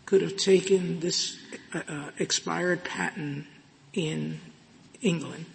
[0.05, 1.37] could have taken this
[1.73, 3.45] uh, uh, expired patent
[3.93, 4.41] in
[5.01, 5.45] England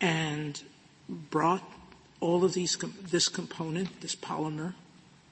[0.00, 0.60] and
[1.08, 1.62] brought
[2.20, 2.76] all of these,
[3.10, 4.74] this component, this polymer,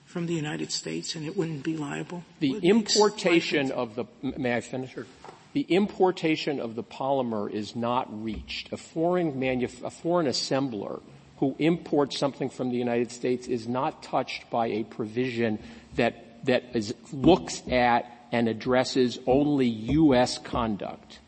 [0.07, 2.23] from the United States and it wouldn't be liable?
[2.39, 4.93] The importation of the, may I finish?
[4.93, 5.07] Sure
[5.55, 8.73] the importation of the polymer is not reached.
[8.73, 11.01] A foreign, manuf- a foreign assembler
[11.39, 15.61] who imports something from the United States is not touched by a provision
[15.95, 20.39] that, that is, looks at and addresses only U.S.
[20.39, 21.21] conduct.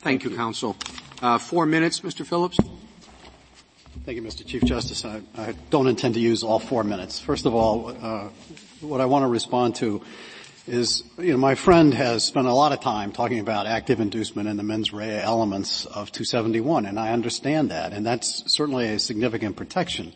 [0.00, 0.76] Thank, Thank you, counsel.
[1.22, 2.26] Uh, four minutes, Mr.
[2.26, 2.58] Phillips.
[4.04, 4.44] Thank you, Mr.
[4.44, 5.04] Chief Justice.
[5.04, 7.20] I, I, don't intend to use all four minutes.
[7.20, 8.28] First of all, uh,
[8.80, 10.02] what I want to respond to
[10.66, 14.48] is, you know, my friend has spent a lot of time talking about active inducement
[14.48, 18.98] and the mens rea elements of 271, and I understand that, and that's certainly a
[18.98, 20.12] significant protection.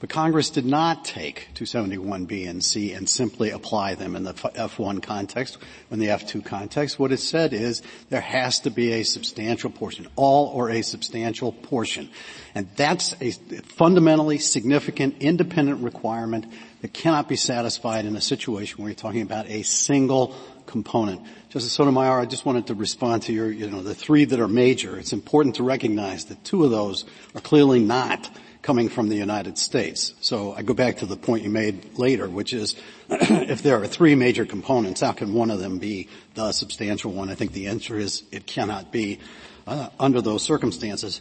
[0.00, 5.02] But Congress did not take 271B and C and simply apply them in the F1
[5.02, 5.58] context,
[5.90, 7.00] in the F2 context.
[7.00, 11.50] What it said is there has to be a substantial portion, all or a substantial
[11.50, 12.10] portion.
[12.54, 13.32] And that's a
[13.62, 16.46] fundamentally significant independent requirement
[16.80, 20.34] that cannot be satisfied in a situation where you're talking about a single
[20.66, 21.22] component.
[21.48, 24.48] Justice Sotomayor, I just wanted to respond to your, you know, the three that are
[24.48, 24.98] major.
[24.98, 27.04] It's important to recognize that two of those
[27.34, 28.30] are clearly not
[28.62, 30.14] coming from the United States.
[30.20, 32.76] So I go back to the point you made later, which is
[33.08, 37.30] if there are three major components, how can one of them be the substantial one?
[37.30, 39.20] I think the answer is it cannot be
[39.66, 41.20] uh, under those circumstances.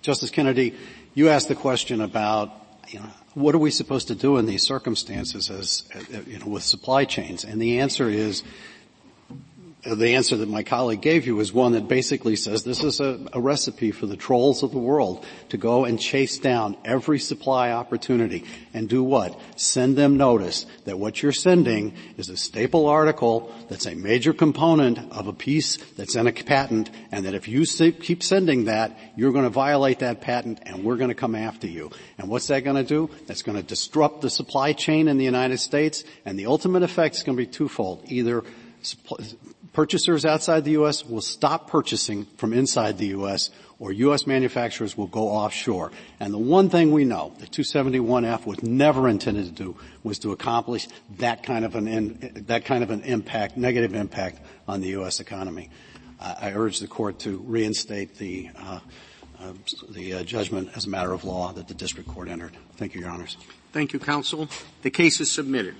[0.00, 0.74] Justice Kennedy,
[1.14, 2.61] you asked the question about
[2.92, 5.84] you know, what are we supposed to do in these circumstances as,
[6.26, 7.44] you know, with supply chains?
[7.44, 8.42] And the answer is,
[9.84, 13.18] the answer that my colleague gave you is one that basically says this is a,
[13.32, 17.72] a, recipe for the trolls of the world to go and chase down every supply
[17.72, 19.38] opportunity and do what?
[19.56, 24.98] Send them notice that what you're sending is a staple article that's a major component
[25.10, 29.32] of a piece that's in a patent and that if you keep sending that, you're
[29.32, 31.90] going to violate that patent and we're going to come after you.
[32.18, 33.10] And what's that going to do?
[33.26, 37.16] That's going to disrupt the supply chain in the United States and the ultimate effect
[37.16, 38.04] is going to be twofold.
[38.06, 38.44] Either
[39.72, 41.04] purchasers outside the U.S.
[41.04, 43.50] will stop purchasing from inside the U.S.
[43.78, 44.26] or U.S.
[44.26, 45.92] manufacturers will go offshore.
[46.20, 50.32] And the one thing we know that 271F was never intended to do was to
[50.32, 55.20] accomplish that kind of an, that kind of an impact, negative impact on the U.S.
[55.20, 55.70] economy.
[56.20, 58.80] I, I urge the court to reinstate the, uh,
[59.40, 59.52] uh,
[59.90, 62.56] the uh, judgment as a matter of law that the district court entered.
[62.76, 63.36] Thank you, Your Honors.
[63.72, 64.48] Thank you, counsel.
[64.82, 65.74] The case is submitted.